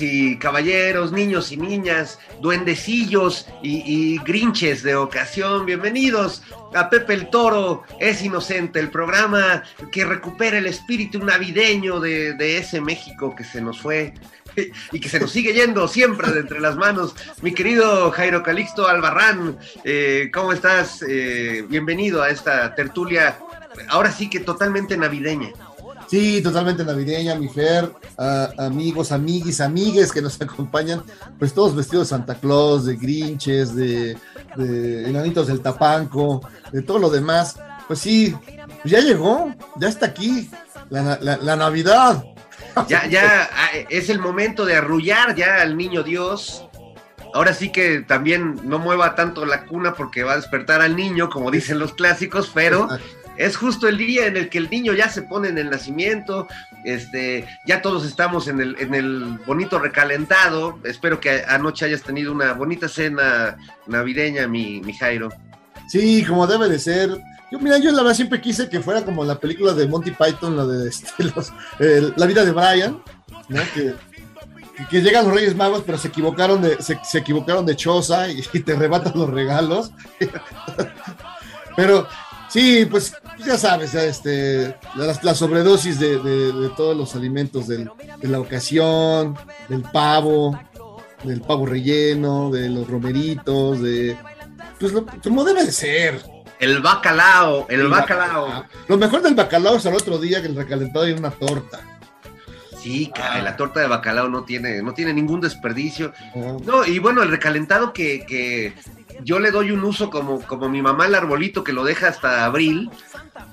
Y 0.00 0.38
caballeros, 0.38 1.12
niños 1.12 1.52
y 1.52 1.58
niñas, 1.58 2.18
duendecillos 2.40 3.46
y, 3.62 4.16
grinches 4.24 4.82
de 4.82 4.94
ocasión, 4.94 5.66
bienvenidos 5.66 6.42
a 6.72 6.88
Pepe 6.88 7.12
el 7.12 7.28
Toro 7.28 7.82
es 8.00 8.22
Inocente, 8.22 8.80
el 8.80 8.88
programa 8.88 9.62
que 9.92 10.06
recupera 10.06 10.56
el 10.56 10.64
espíritu 10.64 11.18
navideño 11.18 12.00
de, 12.00 12.56
ese 12.56 12.80
México 12.80 13.34
que 13.36 13.44
se 13.44 13.60
nos 13.60 13.78
fue 13.78 14.14
y 14.92 15.00
que 15.00 15.08
se 15.10 15.20
nos 15.20 15.30
sigue 15.30 15.52
yendo 15.52 15.86
siempre 15.86 16.32
de 16.32 16.40
entre 16.40 16.60
las 16.60 16.76
manos. 16.76 17.14
Mi 17.42 17.52
querido 17.52 18.10
Jairo 18.10 18.42
Calixto 18.42 18.88
Albarrán, 18.88 19.58
eh, 19.84 20.30
¿cómo 20.32 20.54
estás? 20.54 21.04
Eh, 21.06 21.62
bienvenido 21.68 22.22
a 22.22 22.30
esta 22.30 22.74
tertulia, 22.74 23.36
ahora 23.88 24.10
sí 24.10 24.30
que 24.30 24.40
totalmente 24.40 24.96
navideña. 24.96 25.52
Sí, 26.06 26.42
totalmente 26.42 26.84
navideña, 26.84 27.34
mi 27.34 27.48
Fer, 27.48 27.90
amigos, 28.58 29.12
amiguis, 29.12 29.60
amigues 29.60 30.12
que 30.12 30.22
nos 30.22 30.40
acompañan, 30.40 31.02
pues 31.38 31.54
todos 31.54 31.74
vestidos 31.74 32.08
de 32.08 32.10
Santa 32.10 32.34
Claus, 32.34 32.84
de 32.84 32.96
Grinches, 32.96 33.74
de, 33.74 34.16
enanitos 34.56 35.46
del 35.46 35.60
Tapanco, 35.60 36.40
de 36.72 36.82
todo 36.82 36.98
lo 36.98 37.10
demás. 37.10 37.58
Pues 37.86 37.98
sí, 37.98 38.34
ya 38.84 39.00
llegó, 39.00 39.54
ya 39.76 39.88
está 39.88 40.06
aquí, 40.06 40.50
la, 40.90 41.56
Navidad. 41.56 42.24
Ya, 42.88 43.06
ya 43.06 43.48
ah, 43.52 43.68
es 43.88 44.10
el 44.10 44.18
momento 44.18 44.64
de 44.64 44.74
arrullar 44.74 45.36
ya 45.36 45.62
al 45.62 45.76
niño 45.76 46.02
Dios. 46.02 46.66
Ahora 47.32 47.54
sí 47.54 47.70
que 47.70 48.00
también 48.00 48.60
no 48.64 48.80
mueva 48.80 49.14
tanto 49.14 49.46
la 49.46 49.64
cuna 49.66 49.94
porque 49.94 50.24
va 50.24 50.32
a 50.32 50.36
despertar 50.36 50.82
al 50.82 50.96
niño, 50.96 51.30
como 51.30 51.52
dicen 51.52 51.78
los 51.78 51.94
clásicos, 51.94 52.50
pero 52.52 52.88
es 53.36 53.56
justo 53.56 53.88
el 53.88 53.98
día 53.98 54.26
en 54.26 54.36
el 54.36 54.48
que 54.48 54.58
el 54.58 54.70
niño 54.70 54.92
ya 54.92 55.08
se 55.08 55.22
pone 55.22 55.48
en 55.48 55.58
el 55.58 55.70
nacimiento, 55.70 56.46
este, 56.84 57.46
ya 57.66 57.82
todos 57.82 58.04
estamos 58.04 58.48
en 58.48 58.60
el, 58.60 58.76
en 58.78 58.94
el 58.94 59.38
bonito 59.46 59.78
recalentado. 59.78 60.78
Espero 60.84 61.20
que 61.20 61.44
anoche 61.46 61.86
hayas 61.86 62.02
tenido 62.02 62.32
una 62.32 62.52
bonita 62.52 62.88
cena 62.88 63.56
navideña, 63.86 64.46
mi, 64.46 64.80
mi 64.80 64.92
Jairo. 64.92 65.30
Sí, 65.88 66.24
como 66.24 66.46
debe 66.46 66.68
de 66.68 66.78
ser. 66.78 67.10
Yo, 67.50 67.58
mira, 67.58 67.78
yo 67.78 67.90
la 67.92 68.02
verdad 68.02 68.16
siempre 68.16 68.40
quise 68.40 68.68
que 68.68 68.80
fuera 68.80 69.04
como 69.04 69.24
la 69.24 69.38
película 69.38 69.72
de 69.72 69.86
Monty 69.86 70.12
Python, 70.12 70.56
la 70.56 70.66
de 70.66 70.88
este, 70.88 71.12
La 72.16 72.26
vida 72.26 72.44
de 72.44 72.52
Brian, 72.52 73.02
que 74.90 75.02
llegan 75.02 75.24
los 75.24 75.34
Reyes 75.34 75.54
Magos, 75.54 75.82
pero 75.84 75.98
se 75.98 76.08
equivocaron 76.08 76.62
de, 76.62 76.78
se, 76.82 77.18
equivocaron 77.18 77.66
de 77.66 77.76
choza 77.76 78.28
y, 78.28 78.42
y, 78.52 78.60
te 78.60 78.72
arrebatan 78.72 79.12
los 79.14 79.30
regalos. 79.30 79.92
pero 81.76 82.08
Sí, 82.54 82.86
pues 82.88 83.12
ya 83.46 83.58
sabes, 83.58 83.94
este, 83.94 84.76
la, 84.96 85.34
sobredosis 85.34 85.98
de, 85.98 86.70
todos 86.76 86.96
los 86.96 87.14
alimentos 87.14 87.68
de 87.68 87.88
la 88.22 88.40
ocasión, 88.40 89.36
del 89.68 89.82
pavo, 89.82 90.58
del 91.24 91.40
pavo 91.40 91.66
relleno, 91.66 92.50
de 92.50 92.68
los 92.68 92.88
romeritos, 92.88 93.80
de 93.80 94.16
pues 94.78 94.92
lo, 94.92 95.06
como 95.22 95.44
debe 95.44 95.64
de 95.64 95.72
ser. 95.72 96.22
El 96.60 96.80
bacalao, 96.80 97.66
el, 97.68 97.88
bacalao. 97.88 98.64
Lo 98.88 98.96
mejor 98.96 99.22
del 99.22 99.34
bacalao 99.34 99.76
es 99.76 99.86
el 99.86 99.94
otro 99.94 100.18
día 100.18 100.40
que 100.40 100.48
el 100.48 100.56
recalentado 100.56 101.06
y 101.08 101.12
una 101.12 101.30
torta. 101.30 101.80
Sí, 102.80 103.10
caray, 103.14 103.42
la 103.42 103.56
torta 103.56 103.80
de 103.80 103.88
bacalao 103.88 104.28
no 104.28 104.44
tiene, 104.44 104.82
no 104.82 104.94
tiene 104.94 105.12
ningún 105.12 105.40
desperdicio. 105.40 106.12
No, 106.64 106.84
y 106.84 106.98
bueno, 106.98 107.22
el 107.22 107.30
recalentado 107.30 107.92
que, 107.92 108.24
que 108.26 108.74
yo 109.22 109.38
le 109.38 109.50
doy 109.50 109.70
un 109.70 109.84
uso 109.84 110.10
como, 110.10 110.40
como 110.42 110.68
mi 110.68 110.82
mamá 110.82 111.06
el 111.06 111.14
arbolito 111.14 111.62
que 111.62 111.72
lo 111.72 111.84
deja 111.84 112.08
hasta 112.08 112.44
abril. 112.44 112.90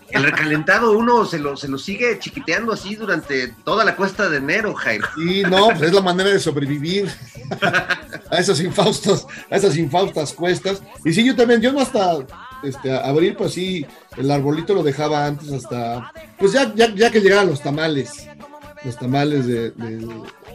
El 0.09 0.23
recalentado 0.23 0.91
uno 0.91 1.25
se 1.25 1.39
lo, 1.39 1.55
se 1.55 1.67
lo 1.67 1.77
sigue 1.77 2.19
chiquiteando 2.19 2.73
así 2.73 2.95
durante 2.95 3.49
toda 3.63 3.85
la 3.85 3.95
cuesta 3.95 4.29
de 4.29 4.37
enero, 4.37 4.73
Jairo. 4.73 5.07
Sí, 5.15 5.43
no, 5.43 5.67
pues 5.67 5.83
es 5.83 5.93
la 5.93 6.01
manera 6.01 6.29
de 6.29 6.39
sobrevivir 6.39 7.09
a 8.29 8.37
esos 8.39 8.61
a 8.61 9.55
esas 9.55 9.77
infaustas 9.77 10.33
cuestas. 10.33 10.81
Y 11.05 11.13
sí, 11.13 11.23
yo 11.25 11.35
también, 11.35 11.61
yo 11.61 11.71
no 11.71 11.81
hasta 11.81 12.17
este, 12.63 12.91
abril, 12.91 13.35
pues 13.35 13.53
sí, 13.53 13.85
el 14.17 14.29
arbolito 14.29 14.73
lo 14.73 14.83
dejaba 14.83 15.25
antes 15.25 15.51
hasta, 15.51 16.11
pues 16.37 16.51
ya, 16.51 16.73
ya, 16.75 16.93
ya 16.93 17.11
que 17.11 17.21
llegaban 17.21 17.47
los 17.47 17.61
tamales, 17.61 18.27
los 18.83 18.97
tamales 18.97 19.47
de, 19.47 19.71
del 19.71 20.07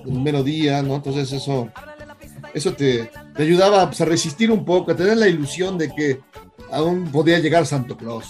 mero 0.04 0.42
día, 0.42 0.82
¿no? 0.82 0.96
Entonces 0.96 1.32
eso, 1.32 1.70
eso 2.54 2.72
te, 2.74 3.10
ayudaba 3.42 3.86
pues, 3.86 4.00
a 4.00 4.04
resistir 4.04 4.50
un 4.50 4.64
poco, 4.64 4.92
a 4.92 4.96
tener 4.96 5.16
la 5.16 5.28
ilusión 5.28 5.78
de 5.78 5.92
que 5.94 6.20
aún 6.70 7.10
podía 7.10 7.38
llegar 7.38 7.66
Santo 7.66 7.96
Claus. 7.96 8.26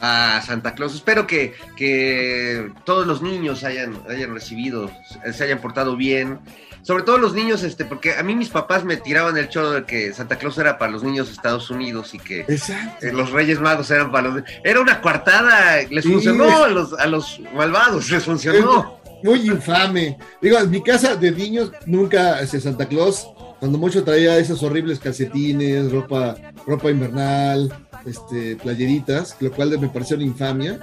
Ah, 0.00 0.42
Santa 0.44 0.74
Claus. 0.74 0.94
Espero 0.94 1.26
que, 1.26 1.54
que 1.76 2.72
todos 2.84 3.06
los 3.06 3.20
niños 3.20 3.64
hayan, 3.64 4.00
hayan 4.08 4.32
recibido, 4.32 4.90
se 5.32 5.44
hayan 5.44 5.60
portado 5.60 5.96
bien. 5.96 6.38
Sobre 6.82 7.02
todo 7.02 7.18
los 7.18 7.34
niños, 7.34 7.62
este, 7.62 7.84
porque 7.84 8.14
a 8.14 8.22
mí 8.22 8.34
mis 8.34 8.48
papás 8.48 8.84
me 8.84 8.96
tiraban 8.96 9.36
el 9.36 9.50
choro 9.50 9.72
de 9.72 9.84
que 9.84 10.14
Santa 10.14 10.36
Claus 10.36 10.56
era 10.56 10.78
para 10.78 10.90
los 10.90 11.02
niños 11.02 11.26
de 11.26 11.34
Estados 11.34 11.68
Unidos 11.68 12.14
y 12.14 12.18
que 12.18 12.46
eh, 12.48 13.12
los 13.12 13.30
Reyes 13.30 13.60
Magos 13.60 13.90
eran 13.90 14.10
para 14.10 14.28
los... 14.28 14.42
Era 14.64 14.80
una 14.80 15.02
coartada, 15.02 15.82
les 15.90 16.06
funcionó 16.06 16.64
a 16.64 16.68
los, 16.68 16.94
a 16.94 17.06
los 17.06 17.38
malvados, 17.54 18.10
les 18.10 18.24
funcionó. 18.24 18.98
muy 19.22 19.46
infame. 19.50 20.16
Digo, 20.40 20.58
en 20.58 20.70
mi 20.70 20.82
casa 20.82 21.16
de 21.16 21.30
niños 21.30 21.70
nunca 21.84 22.40
ese 22.40 22.58
Santa 22.58 22.88
Claus 22.88 23.28
cuando 23.60 23.78
mucho 23.78 24.02
traía 24.02 24.38
esos 24.38 24.62
horribles 24.62 24.98
calcetines, 24.98 25.92
ropa, 25.92 26.34
ropa 26.66 26.90
invernal, 26.90 27.70
este, 28.06 28.56
playeritas, 28.56 29.36
lo 29.38 29.52
cual 29.52 29.78
me 29.78 29.90
pareció 29.90 30.16
una 30.16 30.24
infamia. 30.24 30.80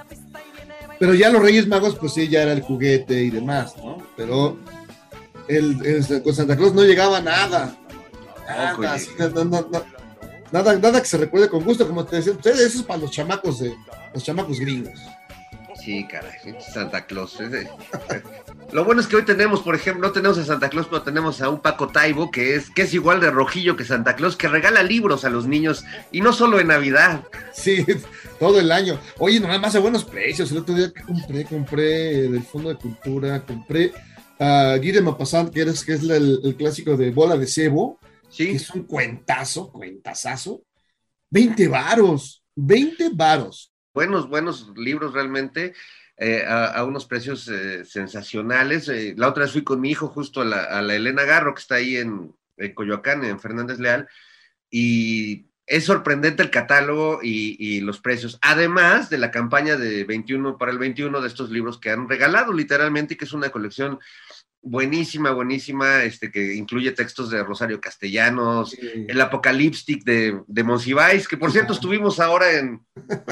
Pero 1.00 1.14
ya 1.14 1.30
los 1.30 1.42
Reyes 1.42 1.66
Magos, 1.66 1.96
pues 1.96 2.14
sí, 2.14 2.28
ya 2.28 2.42
era 2.42 2.52
el 2.52 2.62
juguete 2.62 3.22
y 3.22 3.30
demás, 3.30 3.76
¿no? 3.76 3.98
Pero 4.16 4.58
el, 5.48 5.76
con 6.22 6.34
Santa 6.34 6.56
Claus 6.56 6.72
no 6.72 6.84
llegaba 6.84 7.20
nada. 7.20 7.76
Nada, 10.50 10.76
nada, 10.76 11.02
que 11.02 11.08
se 11.08 11.18
recuerde 11.18 11.48
con 11.48 11.64
gusto, 11.64 11.86
como 11.86 12.06
te 12.06 12.16
decía, 12.16 12.32
eso 12.32 12.78
es 12.78 12.82
para 12.82 13.00
los 13.00 13.10
chamacos 13.10 13.58
de 13.58 13.74
los 14.14 14.24
chamacos 14.24 14.58
gringos. 14.58 14.98
Sí, 15.84 16.06
caray, 16.06 16.56
Santa 16.72 17.04
Claus. 17.04 17.38
Lo 18.70 18.84
bueno 18.84 19.00
es 19.00 19.06
que 19.06 19.16
hoy 19.16 19.24
tenemos, 19.24 19.62
por 19.62 19.74
ejemplo, 19.74 20.06
no 20.06 20.12
tenemos 20.12 20.36
a 20.36 20.44
Santa 20.44 20.68
Claus, 20.68 20.88
pero 20.88 21.00
tenemos 21.00 21.40
a 21.40 21.48
un 21.48 21.60
Paco 21.60 21.88
Taibo 21.88 22.30
que 22.30 22.54
es, 22.54 22.68
que 22.68 22.82
es 22.82 22.92
igual 22.92 23.18
de 23.18 23.30
rojillo 23.30 23.76
que 23.76 23.84
Santa 23.84 24.14
Claus, 24.14 24.36
que 24.36 24.46
regala 24.46 24.82
libros 24.82 25.24
a 25.24 25.30
los 25.30 25.46
niños 25.46 25.84
y 26.12 26.20
no 26.20 26.34
solo 26.34 26.60
en 26.60 26.66
Navidad. 26.66 27.24
Sí, 27.54 27.86
todo 28.38 28.60
el 28.60 28.70
año. 28.70 29.00
Oye, 29.18 29.40
nada 29.40 29.58
más 29.58 29.74
a 29.74 29.80
buenos 29.80 30.04
precios. 30.04 30.52
El 30.52 30.58
otro 30.58 30.74
día 30.74 30.92
que 30.92 31.02
compré, 31.02 31.44
compré 31.46 31.84
del 32.28 32.42
Fondo 32.42 32.68
de 32.68 32.76
Cultura, 32.76 33.40
compré 33.40 33.92
a 34.38 34.76
Guy 34.76 35.00
Mapasant, 35.00 35.50
que, 35.50 35.64
que 35.64 35.92
es 35.94 36.02
el, 36.02 36.54
clásico 36.58 36.94
de 36.94 37.10
Bola 37.10 37.38
de 37.38 37.46
Cebo. 37.46 37.98
Sí. 38.28 38.48
Que 38.48 38.52
es 38.52 38.70
un 38.70 38.82
cuentazo, 38.82 39.72
cuentazazo. 39.72 40.62
20 41.30 41.68
varos, 41.68 42.42
20 42.54 43.10
varos 43.14 43.72
buenos, 43.98 44.28
buenos 44.28 44.70
libros 44.76 45.12
realmente. 45.12 45.74
Eh, 46.20 46.44
a, 46.44 46.82
unos 46.82 47.06
precios 47.06 47.46
eh, 47.46 47.84
sensacionales. 47.84 48.88
Eh, 48.88 49.14
la 49.16 49.28
otra 49.28 49.44
vez 49.44 49.52
fui 49.52 49.62
con 49.62 49.80
mi 49.80 49.90
hijo 49.90 50.08
justo 50.08 50.40
a 50.40 50.44
la, 50.44 50.94
Elena 50.94 51.22
Garro, 51.22 51.54
que 51.54 51.60
está 51.60 51.76
ahí 51.76 51.96
en, 51.96 52.34
Coyoacán, 52.74 53.24
en 53.24 53.38
Fernández 53.38 53.78
Leal, 53.78 54.08
y 54.68 55.46
es 55.64 55.84
sorprendente 55.84 56.42
el 56.42 56.50
catálogo 56.50 57.20
y, 57.22 57.80
los 57.82 58.00
precios, 58.00 58.36
además 58.42 59.10
de 59.10 59.18
la 59.18 59.30
campaña 59.30 59.76
de 59.76 60.02
21 60.02 60.58
para 60.58 60.72
el 60.72 60.78
21 60.78 61.20
de 61.20 61.28
estos 61.28 61.50
libros 61.50 61.78
que 61.78 61.90
han 61.90 62.08
regalado 62.08 62.52
literalmente, 62.52 63.16
que 63.16 63.24
es 63.24 63.32
una 63.32 63.50
colección 63.50 64.00
buenísima, 64.68 65.30
buenísima, 65.30 66.02
este, 66.02 66.30
que 66.30 66.54
incluye 66.54 66.92
textos 66.92 67.30
de 67.30 67.42
Rosario 67.42 67.80
Castellanos, 67.80 68.76
el 68.80 69.20
Apocalipsis 69.20 70.04
de, 70.04 70.40
de 70.46 70.64
Monsiváis, 70.64 71.26
que 71.26 71.36
por 71.36 71.50
cierto 71.50 71.72
estuvimos 71.72 72.20
ahora 72.20 72.52
en, 72.52 72.80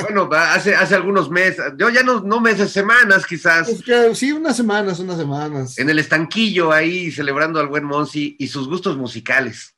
bueno, 0.02 0.28
hace, 0.32 0.74
hace 0.74 0.94
algunos 0.94 1.30
meses, 1.30 1.64
yo 1.78 1.90
ya 1.90 2.02
no, 2.02 2.20
no 2.20 2.40
meses, 2.40 2.70
semanas 2.72 3.26
quizás. 3.26 3.70
sí, 4.14 4.32
unas 4.32 4.56
semanas, 4.56 4.98
unas 4.98 5.18
semamas. 5.18 5.78
En 5.78 5.90
el 5.90 5.98
estanquillo 5.98 6.72
ahí 6.72 7.10
celebrando 7.10 7.60
al 7.60 7.68
buen 7.68 7.84
Monsi 7.84 8.36
y 8.38 8.48
sus 8.48 8.68
gustos 8.68 8.96
musicales. 8.96 9.76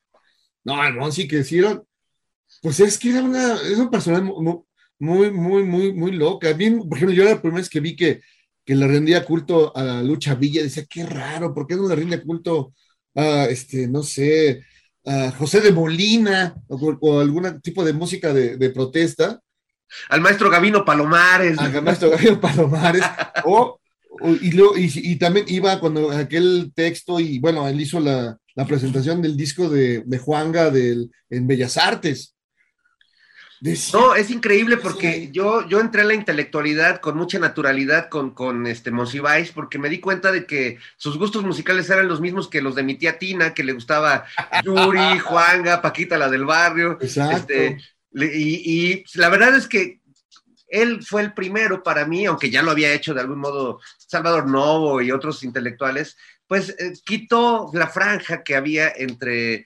No, 0.63 0.83
el 0.85 0.93
Monsi 0.93 1.27
que 1.27 1.39
hicieron, 1.39 1.83
pues 2.61 2.79
es 2.79 2.97
que 2.97 3.09
era 3.09 3.21
una, 3.21 3.55
es 3.55 3.77
un 3.77 3.89
personaje 3.89 4.23
muy, 4.23 4.63
muy, 4.99 5.31
muy, 5.31 5.63
muy, 5.63 5.93
muy 5.93 6.11
loca. 6.11 6.49
A 6.49 6.53
mí, 6.53 6.69
por 6.71 6.97
ejemplo, 6.97 7.15
yo 7.15 7.23
la 7.23 7.41
primera 7.41 7.61
vez 7.61 7.69
que 7.69 7.79
vi 7.79 7.95
que 7.95 8.21
que 8.69 8.75
le 8.75 8.87
rendía 8.87 9.25
culto 9.25 9.75
a 9.75 10.03
Lucha 10.03 10.35
Villa, 10.35 10.61
decía, 10.61 10.85
qué 10.87 11.03
raro, 11.03 11.55
¿por 11.55 11.65
qué 11.65 11.75
no 11.75 11.87
le 11.87 11.95
rinde 11.95 12.21
culto 12.21 12.75
a, 13.15 13.45
este, 13.45 13.87
no 13.87 14.03
sé, 14.03 14.63
a 15.03 15.31
José 15.31 15.59
de 15.59 15.71
Molina 15.71 16.53
o, 16.67 17.19
algún 17.19 17.59
tipo 17.61 17.83
de 17.83 17.93
música 17.93 18.31
de, 18.31 18.69
protesta? 18.69 19.41
Al 20.09 20.21
maestro 20.21 20.51
Gavino 20.51 20.85
Palomares. 20.85 21.57
Al 21.57 21.81
maestro 21.81 22.11
Gavino 22.11 22.39
Palomares. 22.39 23.01
o, 23.43 23.79
y, 24.39 25.13
y, 25.13 25.15
también 25.15 25.47
iba 25.47 25.79
cuando 25.79 26.11
aquel 26.11 26.71
texto, 26.75 27.19
y 27.19 27.39
bueno, 27.39 27.67
él 27.67 27.81
hizo 27.81 27.99
la, 27.99 28.37
presentación 28.67 29.19
del 29.23 29.35
disco 29.35 29.67
de, 29.67 30.03
de 30.05 30.17
Juanga 30.19 30.69
del, 30.69 31.09
en 31.31 31.47
Bellas 31.47 31.75
Artes. 31.75 32.35
No, 33.93 34.15
es 34.15 34.29
increíble 34.29 34.77
porque 34.77 35.29
yo, 35.31 35.67
yo 35.67 35.79
entré 35.79 36.01
en 36.01 36.07
la 36.07 36.13
intelectualidad 36.13 37.01
con 37.01 37.17
mucha 37.17 37.39
naturalidad 37.39 38.07
con, 38.07 38.31
con 38.31 38.65
este 38.67 38.91
Monsiváis, 38.91 39.51
porque 39.51 39.77
me 39.77 39.89
di 39.89 39.99
cuenta 39.99 40.31
de 40.31 40.45
que 40.45 40.77
sus 40.95 41.17
gustos 41.17 41.43
musicales 41.43 41.89
eran 41.89 42.07
los 42.07 42.21
mismos 42.21 42.47
que 42.47 42.61
los 42.61 42.75
de 42.75 42.83
mi 42.83 42.95
tía 42.95 43.17
Tina, 43.17 43.53
que 43.53 43.63
le 43.63 43.73
gustaba 43.73 44.25
Yuri, 44.63 45.19
Juanga, 45.23 45.81
Paquita 45.81 46.17
la 46.17 46.29
del 46.29 46.45
barrio. 46.45 46.97
Exacto. 47.01 47.53
Este, 47.53 47.77
y, 48.13 48.93
y 48.93 49.03
la 49.15 49.29
verdad 49.29 49.55
es 49.55 49.67
que 49.67 49.99
él 50.69 51.03
fue 51.03 51.21
el 51.21 51.33
primero 51.33 51.83
para 51.83 52.05
mí, 52.05 52.25
aunque 52.25 52.49
ya 52.49 52.61
lo 52.61 52.71
había 52.71 52.93
hecho 52.93 53.13
de 53.13 53.21
algún 53.21 53.39
modo 53.39 53.81
Salvador 53.97 54.47
Novo 54.47 55.01
y 55.01 55.11
otros 55.11 55.43
intelectuales, 55.43 56.15
pues 56.47 56.75
eh, 56.79 56.93
quitó 57.05 57.69
la 57.73 57.87
franja 57.87 58.43
que 58.43 58.55
había 58.55 58.91
entre 58.95 59.65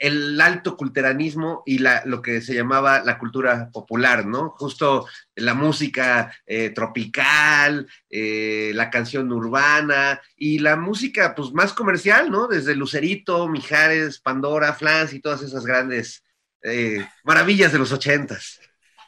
el, 0.00 0.40
alto 0.40 0.76
culteranismo 0.76 1.62
y 1.66 1.78
la, 1.78 2.02
lo 2.04 2.22
que 2.22 2.40
se 2.40 2.54
llamaba 2.54 3.02
la 3.02 3.18
cultura 3.18 3.70
popular, 3.72 4.26
¿no? 4.26 4.50
Justo 4.50 5.06
la 5.34 5.54
música 5.54 6.32
eh, 6.46 6.70
tropical, 6.70 7.86
eh, 8.10 8.72
la 8.74 8.90
canción 8.90 9.32
urbana 9.32 10.20
y 10.36 10.58
la 10.58 10.76
música 10.76 11.34
pues 11.34 11.52
más 11.52 11.72
comercial, 11.72 12.30
¿no? 12.30 12.48
Desde 12.48 12.74
Lucerito, 12.74 13.48
Mijares, 13.48 14.20
Pandora, 14.20 14.74
Flans 14.74 15.12
y 15.12 15.20
todas 15.20 15.42
esas 15.42 15.64
grandes 15.64 16.22
eh, 16.62 17.04
maravillas 17.24 17.72
de 17.72 17.78
los 17.78 17.92
ochentas. 17.92 18.60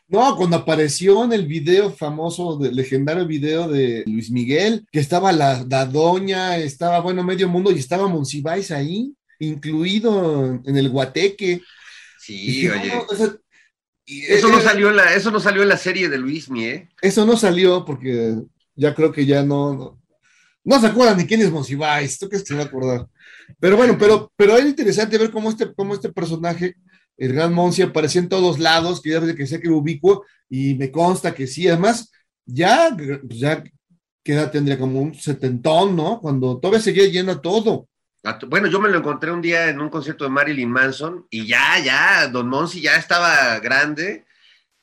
No, 0.06 0.37
cuando 0.37 0.56
apareció 0.56 1.25
en 1.25 1.32
el 1.32 1.47
video 1.47 1.91
famoso, 1.91 2.62
el 2.62 2.76
legendario 2.76 3.26
video 3.26 3.69
de 3.69 4.05
Luis 4.06 4.31
Miguel, 4.31 4.87
que 4.93 5.00
estaba 5.00 5.32
la, 5.32 5.65
la 5.69 5.87
doña, 5.87 6.59
estaba, 6.59 7.00
bueno, 7.00 7.23
medio 7.23 7.49
mundo 7.49 7.71
y 7.71 7.79
estaba 7.79 8.06
Monsiváis 8.06 8.71
ahí 8.71 9.15
incluido 9.46 10.61
en 10.64 10.76
el 10.76 10.88
guateque. 10.88 11.62
Sí, 12.19 12.69
oye. 12.69 12.93
eso, 14.06 14.49
no 14.49 14.61
salió 14.61 14.91
en 14.91 14.96
la, 14.96 15.14
eso 15.14 15.31
no 15.31 15.41
salió 15.41 15.62
en 15.62 15.69
la 15.69 15.76
serie 15.76 16.08
de 16.08 16.19
Luismi, 16.19 16.64
¿eh? 16.64 16.88
Eso 17.02 17.25
no 17.25 17.37
salió 17.37 17.85
porque 17.85 18.35
ya 18.75 18.94
creo 18.94 19.12
que 19.12 19.26
ya 19.26 19.43
no, 19.43 20.00
no, 20.64 20.81
se 20.81 20.87
acuerdan 20.87 21.19
ni 21.19 21.26
quién 21.26 21.43
es 21.43 21.50
Monsiváis, 21.50 22.19
¿tú 22.19 22.29
que 22.29 22.38
se 22.38 22.55
va 22.55 22.62
a 22.62 22.67
acordar? 22.67 23.08
Pero 23.61 23.76
bueno, 23.76 23.96
pero, 23.99 24.32
pero 24.37 24.56
es 24.56 24.64
interesante 24.64 25.19
ver 25.19 25.31
cómo 25.31 25.50
este, 25.50 25.73
cómo 25.75 25.94
este 25.94 26.12
personaje, 26.12 26.75
el 27.17 27.32
gran 27.32 27.52
Monsi, 27.52 27.82
aparecía 27.82 28.20
en 28.20 28.29
todos 28.29 28.58
lados, 28.58 29.00
que 29.00 29.11
ya 29.11 29.20
desde 29.20 29.37
que 29.37 29.47
sé 29.47 29.61
que 29.61 29.69
ubicuo, 29.69 30.25
y 30.49 30.75
me 30.75 30.90
consta 30.90 31.35
que 31.35 31.47
sí, 31.47 31.69
además, 31.69 32.11
ya, 32.47 32.97
ya, 33.25 33.62
¿qué 34.23 34.32
edad 34.32 34.50
tendría? 34.50 34.79
Como 34.79 35.00
un 35.00 35.14
setentón, 35.14 35.94
¿no? 35.94 36.20
Cuando 36.20 36.58
todavía 36.58 36.81
seguía 36.81 37.06
lleno 37.06 37.40
todo. 37.40 37.88
Bueno, 38.49 38.69
yo 38.69 38.81
me 38.81 38.88
lo 38.88 38.99
encontré 38.99 39.31
un 39.31 39.43
día 39.43 39.69
en 39.69 39.81
un 39.81 39.91
concierto 39.91 40.25
de 40.25 40.31
Marilyn 40.31 40.71
Manson 40.71 41.26
y 41.31 41.47
ya, 41.47 41.79
ya, 41.79 42.26
Don 42.29 42.49
Monsi 42.49 42.81
ya 42.81 42.97
estaba 42.97 43.59
grande 43.61 44.25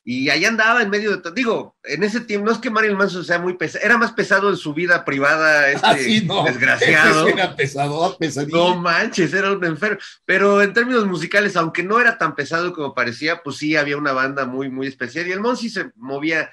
y 0.03 0.29
ahí 0.29 0.45
andaba 0.45 0.81
en 0.81 0.89
medio 0.89 1.15
de 1.15 1.31
Digo, 1.31 1.75
en 1.83 2.03
ese 2.03 2.21
tiempo, 2.21 2.47
no 2.47 2.51
es 2.51 2.57
que 2.57 2.71
Marilyn 2.71 2.97
Manson 2.97 3.23
sea 3.23 3.37
muy 3.37 3.53
pesado, 3.53 3.85
era 3.85 3.97
más 3.97 4.11
pesado 4.13 4.49
en 4.49 4.57
su 4.57 4.73
vida 4.73 5.05
privada, 5.05 5.69
este 5.69 6.21
desgraciado. 6.45 7.27
Era 7.27 7.55
pesado, 7.55 8.17
No 8.49 8.75
manches, 8.77 9.33
era 9.33 9.51
un 9.51 9.63
enfermo. 9.63 9.99
Pero 10.25 10.61
en 10.61 10.73
términos 10.73 11.05
musicales, 11.05 11.55
aunque 11.55 11.83
no 11.83 11.99
era 11.99 12.17
tan 12.17 12.35
pesado 12.35 12.73
como 12.73 12.95
parecía, 12.95 13.41
pues 13.43 13.57
sí 13.57 13.75
había 13.75 13.97
una 13.97 14.11
banda 14.11 14.45
muy, 14.45 14.69
muy 14.69 14.87
especial 14.87 15.27
y 15.27 15.31
el 15.31 15.39
Monsi 15.39 15.69
se 15.69 15.91
movía 15.95 16.49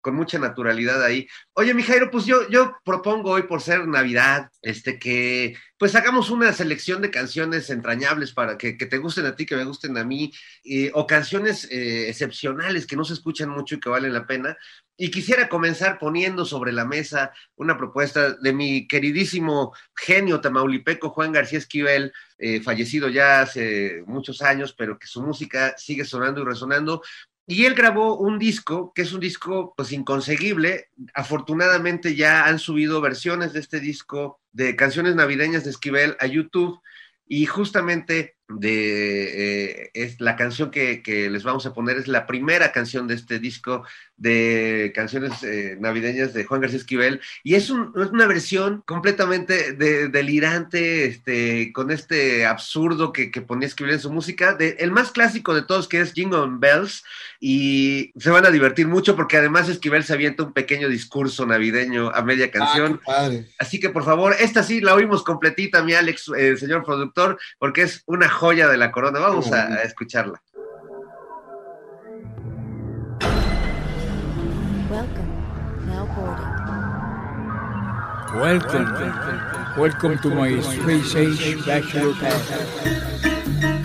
con 0.00 0.14
mucha 0.14 0.38
naturalidad 0.38 1.02
ahí. 1.02 1.28
Oye, 1.54 1.74
mi 1.74 1.82
Jairo, 1.82 2.10
pues 2.10 2.24
yo, 2.24 2.48
yo 2.48 2.76
propongo 2.84 3.30
hoy 3.30 3.42
por 3.42 3.60
ser 3.60 3.86
Navidad, 3.86 4.50
este, 4.62 4.98
que 4.98 5.56
pues 5.78 5.94
hagamos 5.94 6.30
una 6.30 6.52
selección 6.52 7.02
de 7.02 7.10
canciones 7.10 7.70
entrañables 7.70 8.32
para 8.32 8.58
que, 8.58 8.72
te 8.72 8.98
gusten 8.98 9.26
a 9.26 9.36
ti, 9.36 9.46
que 9.46 9.56
me 9.56 9.64
gusten 9.64 9.96
a 9.96 10.04
mí, 10.04 10.32
o 10.94 11.06
canciones 11.06 11.68
eh, 11.70 12.08
excepcionales 12.08 12.86
que 12.86 12.96
no 12.96 13.04
se 13.04 13.14
escuchan 13.14 13.48
mucho 13.48 13.76
y 13.76 13.80
que 13.80 13.88
valen 13.88 14.12
la 14.12 14.26
pena. 14.26 14.56
Y 14.96 15.12
quisiera 15.12 15.48
comenzar 15.48 15.98
poniendo 16.00 16.44
sobre 16.44 16.72
la 16.72 16.84
mesa 16.84 17.32
una 17.54 17.78
propuesta 17.78 18.32
de 18.32 18.52
mi 18.52 18.88
queridísimo 18.88 19.72
genio 19.94 20.40
tamaulipeco 20.40 21.10
Juan 21.10 21.30
García 21.30 21.60
Esquivel, 21.60 22.12
eh, 22.38 22.60
fallecido 22.60 23.08
ya 23.08 23.42
hace 23.42 24.02
muchos 24.06 24.42
años, 24.42 24.74
pero 24.76 24.98
que 24.98 25.06
su 25.06 25.22
música 25.22 25.74
sigue 25.78 26.04
sonando 26.04 26.42
y 26.42 26.44
resonando. 26.44 27.02
Y 27.50 27.64
él 27.64 27.74
grabó 27.74 28.18
un 28.18 28.38
disco, 28.38 28.92
que 28.94 29.00
es 29.00 29.14
un 29.14 29.20
disco 29.20 29.72
pues 29.74 29.90
inconseguible. 29.92 30.90
Afortunadamente 31.14 32.14
ya 32.14 32.44
han 32.44 32.58
subido 32.58 33.00
versiones 33.00 33.54
de 33.54 33.60
este 33.60 33.80
disco 33.80 34.42
de 34.52 34.76
canciones 34.76 35.14
navideñas 35.14 35.64
de 35.64 35.70
Esquivel 35.70 36.14
a 36.20 36.26
YouTube 36.26 36.78
y 37.26 37.46
justamente 37.46 38.36
de 38.48 39.84
eh, 39.84 39.90
es 39.94 40.20
la 40.20 40.36
canción 40.36 40.70
que, 40.70 41.00
les 41.06 41.42
vamos 41.42 41.64
a 41.64 41.72
poner 41.72 41.96
es 41.96 42.06
la 42.06 42.26
primera 42.26 42.70
canción 42.70 43.08
de 43.08 43.14
este 43.14 43.38
disco 43.38 43.82
de 44.18 44.92
canciones 44.94 45.42
eh, 45.42 45.76
navideñas 45.80 46.34
de 46.34 46.44
Juan 46.44 46.60
García 46.60 46.78
Esquivel 46.78 47.20
y 47.42 47.54
es, 47.54 47.70
una 47.70 48.26
versión 48.26 48.82
completamente 48.86 49.72
delirante 49.72 51.06
este, 51.06 51.72
con 51.72 51.90
este 51.90 52.46
absurdo 52.46 53.12
que, 53.12 53.28
ponía 53.40 53.68
Esquivel 53.68 53.94
en 53.94 54.00
su 54.00 54.10
música 54.10 54.54
de, 54.54 54.76
el 54.80 54.90
más 54.90 55.12
clásico 55.12 55.54
de 55.54 55.62
todos 55.62 55.88
que 55.88 56.00
es 56.00 56.12
Jingle 56.12 56.48
Bells 56.58 57.04
y 57.40 58.12
se 58.18 58.30
van 58.30 58.44
a 58.44 58.50
divertir 58.50 58.88
mucho 58.88 59.16
porque 59.16 59.36
además 59.36 59.68
Esquivel 59.68 60.04
se 60.04 60.12
avienta 60.12 60.42
un 60.42 60.52
pequeño 60.52 60.88
discurso 60.88 61.46
navideño 61.46 62.10
a 62.10 62.22
media 62.22 62.46
ah, 62.46 62.50
canción 62.50 63.00
así 63.58 63.80
que 63.80 63.90
por 63.90 64.04
favor 64.04 64.34
esta 64.38 64.62
sí 64.62 64.80
la 64.80 64.94
oímos 64.94 65.22
completita 65.22 65.82
mi 65.82 65.94
Alex 65.94 66.30
eh, 66.36 66.56
señor 66.56 66.84
productor 66.84 67.38
porque 67.58 67.82
es 67.82 68.02
una 68.06 68.28
joya 68.28 68.68
de 68.68 68.76
la 68.76 68.90
corona. 68.90 69.18
Vamos 69.20 69.52
a, 69.52 69.66
a 69.66 69.82
escucharla. 69.82 70.42
Welcome. 74.88 75.86
Now 75.86 76.06
boarding. 76.14 76.54
Welcome. 78.40 78.88
Welcome 79.76 80.18
to 80.20 80.30
my 80.30 80.60
space 80.60 81.14
age 81.14 81.66
bachelor 81.66 82.14
pad. 82.14 83.77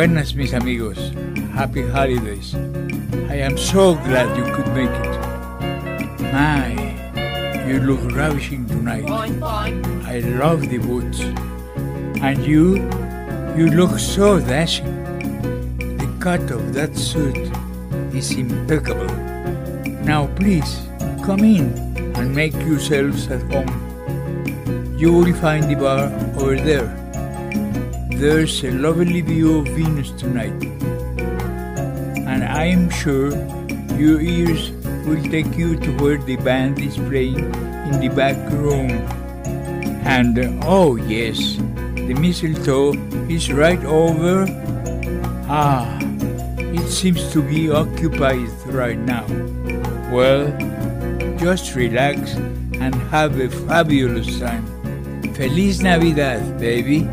Buenas, 0.00 0.34
mis 0.34 0.54
amigos. 0.54 1.12
Happy 1.52 1.82
holidays. 1.82 2.54
I 3.28 3.34
am 3.34 3.58
so 3.58 3.96
glad 3.96 4.34
you 4.34 4.44
could 4.54 4.66
make 4.68 4.88
it. 4.88 6.32
My, 6.32 6.72
you 7.68 7.80
look 7.80 8.00
ravishing 8.16 8.64
tonight. 8.64 9.04
I 9.04 10.20
love 10.40 10.62
the 10.70 10.78
boots. 10.78 11.20
And 12.22 12.38
you, 12.46 12.76
you 13.54 13.68
look 13.76 13.98
so 13.98 14.40
dashing. 14.40 14.88
The 15.98 16.08
cut 16.18 16.50
of 16.50 16.72
that 16.72 16.96
suit 16.96 17.36
is 18.14 18.32
impeccable. 18.32 19.12
Now 20.02 20.28
please, 20.28 20.80
come 21.26 21.40
in 21.40 21.76
and 22.16 22.34
make 22.34 22.54
yourselves 22.54 23.28
at 23.28 23.42
home. 23.52 24.96
You 24.96 25.12
will 25.12 25.34
find 25.34 25.68
the 25.68 25.74
bar 25.74 26.08
over 26.40 26.56
there. 26.56 26.88
There's 28.20 28.62
a 28.64 28.70
lovely 28.70 29.22
view 29.22 29.60
of 29.60 29.68
Venus 29.68 30.10
tonight. 30.10 30.52
And 32.28 32.44
I 32.44 32.66
am 32.66 32.90
sure 32.90 33.32
your 33.96 34.20
ears 34.20 34.72
will 35.08 35.24
take 35.32 35.56
you 35.56 35.80
to 35.80 35.90
where 35.96 36.18
the 36.18 36.36
band 36.36 36.80
is 36.80 36.98
playing 36.98 37.48
in 37.88 37.98
the 37.98 38.12
back 38.14 38.36
room. 38.52 38.90
And 40.04 40.36
oh, 40.64 40.96
yes, 40.96 41.56
the 41.96 42.12
mistletoe 42.12 42.92
is 43.32 43.50
right 43.50 43.82
over. 43.86 44.44
Ah, 45.48 45.88
it 46.58 46.86
seems 46.90 47.32
to 47.32 47.40
be 47.40 47.70
occupied 47.70 48.52
right 48.66 48.98
now. 48.98 49.24
Well, 50.12 50.52
just 51.38 51.74
relax 51.74 52.34
and 52.84 52.94
have 53.08 53.40
a 53.40 53.48
fabulous 53.48 54.38
time. 54.38 54.66
Feliz 55.32 55.80
Navidad, 55.80 56.60
baby. 56.60 57.08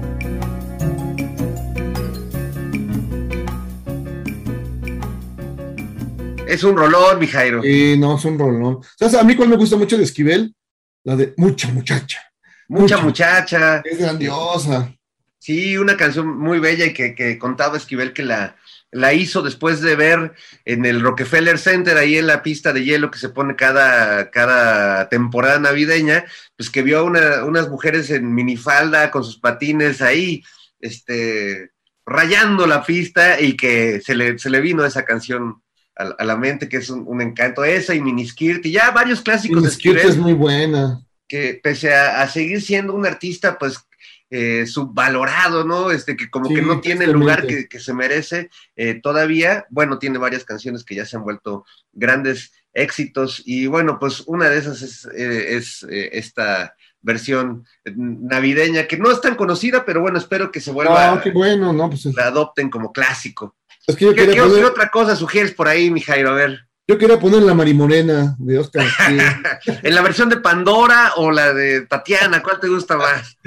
Es 6.48 6.63
un 6.63 6.77
rolón, 6.77 7.20
mi 7.20 7.27
Jairo. 7.27 7.62
Sí, 7.62 7.96
no, 7.98 8.18
es 8.18 8.25
un 8.25 8.39
rolón. 8.39 8.80
¿Sabes? 8.98 9.16
A 9.16 9.24
mí 9.24 9.36
cuál 9.36 9.50
me 9.50 9.58
gusta 9.58 9.75
mucho 9.75 9.98
de 9.98 10.04
Esquivel, 10.04 10.56
la 11.04 11.16
de 11.16 11.34
Mucha 11.38 11.70
Muchacha. 11.70 12.22
Mucha 12.70 12.98
muchacha. 12.98 13.82
Es 13.86 13.98
grandiosa. 13.98 14.94
Sí, 15.39 15.77
una 15.77 15.96
canción 15.96 16.38
muy 16.38 16.60
bella 16.60 16.86
y 16.86 16.94
que, 16.94 17.16
que 17.16 17.39
contaba 17.39 17.77
Esquivel 17.77 18.12
que 18.12 18.24
la, 18.24 18.58
la 18.92 19.13
hizo 19.13 19.42
después 19.42 19.82
de 19.82 19.96
ver 19.96 20.34
en 20.66 20.86
el 20.86 21.01
Rockefeller 21.01 21.58
Center, 21.58 21.98
ahí 21.98 22.18
en 22.18 22.27
la 22.27 22.44
pista 22.44 22.74
de 22.74 22.84
hielo 22.84 23.12
que 23.12 23.20
se 23.20 23.30
pone 23.30 23.56
cada, 23.56 24.30
cada 24.32 25.08
temporada 25.10 25.60
navideña, 25.60 26.25
pues 26.56 26.70
que 26.70 26.82
vio 26.82 27.06
una, 27.06 27.46
unas 27.46 27.70
mujeres 27.70 28.10
en 28.10 28.34
minifalda 28.34 29.12
con 29.12 29.24
sus 29.24 29.39
patines 29.39 30.01
ahí, 30.01 30.44
este, 30.80 31.72
rayando 32.06 32.68
la 32.68 32.84
pista 32.84 33.39
y 33.39 33.56
que 33.56 34.01
se 34.01 34.16
le, 34.16 34.38
se 34.39 34.50
le 34.50 34.62
vino 34.62 34.86
esa 34.86 35.06
canción 35.06 35.62
a, 35.98 36.04
a 36.18 36.25
la 36.25 36.38
mente, 36.38 36.70
que 36.70 36.77
es 36.77 36.89
un, 36.89 37.04
un, 37.08 37.22
encanto, 37.22 37.63
esa 37.63 37.96
y 37.96 38.01
Miniskirt, 38.01 38.66
y 38.66 38.72
ya 38.72 38.92
varios 38.92 39.22
clásicos 39.22 39.62
Miniskirt 39.62 40.01
de 40.01 40.08
es 40.08 40.18
muy 40.18 40.34
buena. 40.34 41.01
Que 41.27 41.60
pese 41.62 41.94
a, 41.94 42.22
a 42.22 42.27
seguir 42.30 42.62
siendo 42.62 42.94
un 42.94 43.06
artista, 43.06 43.58
pues 43.58 43.88
eh, 44.30 44.66
subvalorado, 44.66 45.63
¿no? 45.63 45.89
Este, 45.89 46.18
que 46.18 46.30
como 46.30 46.50
sí, 46.50 46.56
que 46.56 46.62
no 46.62 46.82
tiene 46.82 47.06
el 47.06 47.13
lugar 47.13 47.48
que, 47.48 47.70
que, 47.70 47.80
se 47.80 47.94
merece 47.94 48.50
eh, 48.75 48.96
todavía. 48.96 49.66
Bueno, 49.70 50.00
tiene 50.00 50.18
varias 50.18 50.44
canciones 50.44 50.84
que 50.84 50.96
ya 50.96 51.06
se 51.06 51.16
han 51.16 51.24
vuelto 51.24 51.63
grandes 51.94 52.51
éxitos 52.74 53.42
y 53.46 53.68
bueno, 53.68 54.00
pues 54.00 54.24
una 54.27 54.50
de 54.50 54.58
esas 54.58 54.82
es, 54.82 55.06
eh, 55.16 55.56
es 55.56 55.86
esta 55.89 56.75
versión 57.01 57.66
navideña 57.86 58.86
que 58.86 58.98
no 58.98 59.10
es 59.12 59.22
tan 59.22 59.36
conocida, 59.36 59.86
pero 59.86 60.01
bueno, 60.01 60.18
espero 60.18 60.51
que 60.51 60.60
se 60.60 60.72
vuelva. 60.72 61.13
Ah, 61.13 61.22
qué 61.24 61.32
bueno, 61.32 61.72
¿no? 61.72 61.89
Pues 61.89 62.04
la 62.13 62.27
adopten 62.27 62.70
como 62.70 62.92
clásico. 62.92 63.56
Es 63.88 63.96
que 63.96 64.06
yo 64.06 64.13
¿Qué, 64.13 64.27
¿qué, 64.27 64.41
poner... 64.41 64.65
otra 64.65 64.89
cosa 64.89 65.15
sugieres 65.15 65.53
por 65.53 65.70
ahí, 65.70 65.89
mi 65.89 66.01
Jairo? 66.01 66.32
A 66.32 66.34
ver. 66.34 66.67
Yo 66.89 66.98
quería 66.98 67.20
poner 67.20 67.41
la 67.41 67.53
Marimorena 67.53 68.36
de 68.38 68.60
Oscar. 68.60 68.86
¿En 69.84 69.96
la 69.96 70.01
versión 70.01 70.29
de 70.29 70.38
Pandora 70.38 71.13
o 71.15 71.32
la 71.32 71.53
de 71.53 71.86
Tatiana? 71.86 72.44
¿Cuál 72.44 72.60
te 72.60 72.67
gusta 72.67 72.98
más? 72.98 73.38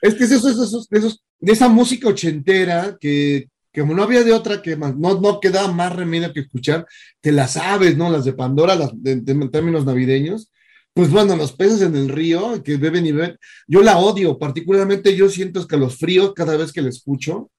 es 0.00 0.14
que 0.14 0.24
es 0.24 0.32
eso, 0.32 0.48
eso, 0.48 0.86
eso, 0.90 1.16
de 1.38 1.52
esa 1.52 1.68
música 1.68 2.08
ochentera 2.08 2.96
que, 2.98 3.48
que, 3.72 3.80
como 3.82 3.94
no 3.94 4.02
había 4.02 4.24
de 4.24 4.32
otra 4.32 4.62
que 4.62 4.76
más, 4.76 4.96
no, 4.96 5.20
no 5.20 5.38
quedaba 5.38 5.70
más 5.70 5.94
remedio 5.94 6.32
que 6.32 6.40
escuchar, 6.40 6.86
te 7.20 7.32
las 7.32 7.52
sabes, 7.52 7.96
¿no? 7.96 8.10
Las 8.10 8.24
de 8.24 8.32
Pandora, 8.32 8.74
las 8.74 8.90
de, 8.94 9.20
términos 9.48 9.84
navideños. 9.84 10.50
Pues 10.94 11.10
bueno, 11.10 11.36
los 11.36 11.52
peces 11.52 11.82
en 11.82 11.94
el 11.94 12.08
río 12.08 12.62
que 12.62 12.78
beben 12.78 13.04
y 13.04 13.12
beben, 13.12 13.38
yo 13.66 13.82
la 13.82 13.98
odio, 13.98 14.38
particularmente 14.38 15.14
yo 15.14 15.28
siento 15.28 15.60
escalofríos 15.60 16.32
cada 16.32 16.56
vez 16.56 16.72
que 16.72 16.80
la 16.80 16.88
escucho 16.88 17.50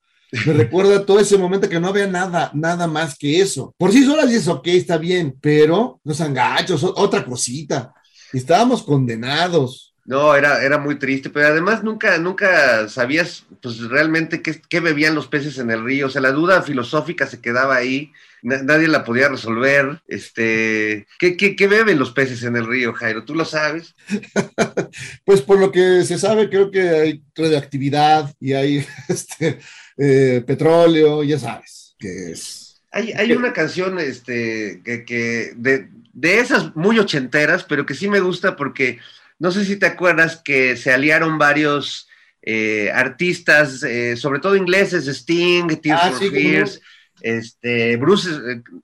me 0.45 0.53
recuerda 0.53 1.05
todo 1.05 1.19
ese 1.19 1.37
momento 1.37 1.69
que 1.69 1.79
no 1.79 1.87
había 1.87 2.07
nada, 2.07 2.51
nada 2.53 2.87
más 2.87 3.17
que 3.17 3.39
eso. 3.39 3.73
Por 3.77 3.91
sí 3.91 4.03
solas 4.03 4.29
dices, 4.29 4.47
ok, 4.47 4.67
está 4.67 4.97
bien, 4.97 5.37
pero 5.41 5.99
los 6.03 6.19
angachos, 6.21 6.83
otra 6.83 7.23
cosita. 7.23 7.93
Estábamos 8.33 8.83
condenados. 8.83 9.93
No, 10.05 10.35
era, 10.35 10.63
era 10.63 10.77
muy 10.77 10.97
triste, 10.97 11.29
pero 11.29 11.47
además 11.47 11.83
nunca, 11.83 12.17
nunca 12.17 12.87
sabías 12.87 13.45
pues 13.61 13.79
realmente 13.89 14.41
qué, 14.41 14.61
qué 14.69 14.79
bebían 14.79 15.15
los 15.15 15.27
peces 15.27 15.57
en 15.57 15.69
el 15.69 15.83
río. 15.83 16.07
O 16.07 16.09
sea, 16.09 16.21
la 16.21 16.31
duda 16.31 16.61
filosófica 16.61 17.27
se 17.27 17.41
quedaba 17.41 17.75
ahí, 17.75 18.13
nadie 18.41 18.87
la 18.87 19.03
podía 19.03 19.27
resolver. 19.27 20.01
Este, 20.07 21.07
¿qué, 21.19 21.35
qué, 21.35 21.57
qué 21.57 21.67
beben 21.67 21.99
los 21.99 22.11
peces 22.11 22.43
en 22.43 22.55
el 22.55 22.65
río, 22.65 22.93
Jairo? 22.93 23.25
¿Tú 23.25 23.35
lo 23.35 23.43
sabes? 23.43 23.95
pues 25.25 25.41
por 25.41 25.59
lo 25.59 25.73
que 25.73 26.03
se 26.05 26.17
sabe, 26.17 26.49
creo 26.49 26.71
que 26.71 26.87
hay 26.89 27.23
radioactividad 27.35 28.33
y 28.39 28.53
hay 28.53 28.85
este, 29.09 29.59
eh, 29.97 30.43
petróleo, 30.45 31.23
ya 31.23 31.39
sabes, 31.39 31.95
que 31.97 32.31
es. 32.31 32.81
Hay, 32.91 33.11
hay 33.11 33.31
una 33.33 33.53
canción 33.53 33.99
este, 33.99 34.81
que, 34.83 35.05
que 35.05 35.53
de, 35.55 35.89
de, 36.13 36.39
esas 36.39 36.75
muy 36.75 36.97
ochenteras, 36.99 37.63
pero 37.63 37.85
que 37.85 37.93
sí 37.93 38.07
me 38.09 38.19
gusta 38.19 38.55
porque 38.55 38.99
no 39.39 39.51
sé 39.51 39.65
si 39.65 39.75
te 39.75 39.85
acuerdas 39.85 40.37
que 40.37 40.77
se 40.77 40.91
aliaron 40.93 41.37
varios 41.37 42.07
eh, 42.41 42.89
artistas, 42.93 43.83
eh, 43.83 44.15
sobre 44.15 44.39
todo 44.39 44.55
ingleses, 44.55 45.07
Sting, 45.07 45.67
Tears 45.81 46.01
ah, 46.01 46.09
for 46.11 46.19
sí, 46.19 46.29
Fears, 46.29 46.81
este, 47.21 47.97
Bruce, 47.97 48.29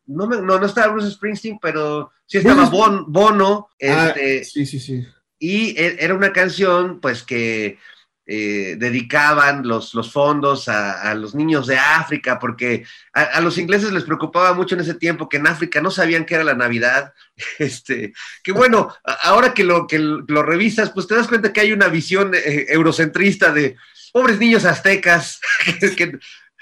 no, 0.05 0.27
no, 0.27 0.41
no, 0.41 0.65
estaba 0.65 0.91
Bruce 0.93 1.12
Springsteen, 1.12 1.60
pero 1.62 2.12
sí 2.25 2.39
estaba 2.39 2.70
bon, 2.70 3.12
Bono. 3.12 3.70
Este, 3.79 4.41
ah, 4.41 4.43
sí, 4.43 4.65
sí, 4.65 4.79
sí. 4.79 5.08
Y 5.39 5.79
e, 5.79 5.98
era 6.00 6.13
una 6.13 6.34
canción, 6.34 7.00
pues, 7.00 7.24
que 7.24 7.77
eh, 8.25 8.75
dedicaban 8.77 9.67
los, 9.67 9.93
los 9.93 10.11
fondos 10.11 10.69
a, 10.69 11.13
los 11.15 11.35
niños 11.35 11.67
de 11.67 11.77
África, 11.77 12.39
porque 12.39 12.85
a, 13.13 13.41
los 13.41 13.57
ingleses 13.57 13.91
les 13.91 14.03
preocupaba 14.03 14.53
mucho 14.53 14.75
en 14.75 14.81
ese 14.81 14.93
tiempo 14.93 15.27
que 15.27 15.37
en 15.37 15.47
África 15.47 15.81
no 15.81 15.91
sabían 15.91 16.25
qué 16.25 16.35
era 16.35 16.43
la 16.43 16.55
Navidad. 16.55 17.13
Este, 17.59 18.13
que 18.43 18.51
bueno, 18.51 18.93
ahora 19.23 19.53
que 19.53 19.63
lo, 19.63 19.87
que 19.87 19.97
lo 19.97 20.43
revisas, 20.43 20.91
pues 20.91 21.07
te 21.07 21.15
das 21.15 21.27
cuenta 21.27 21.51
que 21.51 21.61
hay 21.61 21.71
una 21.71 21.87
visión 21.87 22.33
eh, 22.35 22.67
eurocentrista 22.69 23.51
de 23.51 23.75
pobres 24.11 24.37
niños 24.39 24.65
aztecas, 24.65 25.39
que, 25.79 25.95
que 25.95 26.19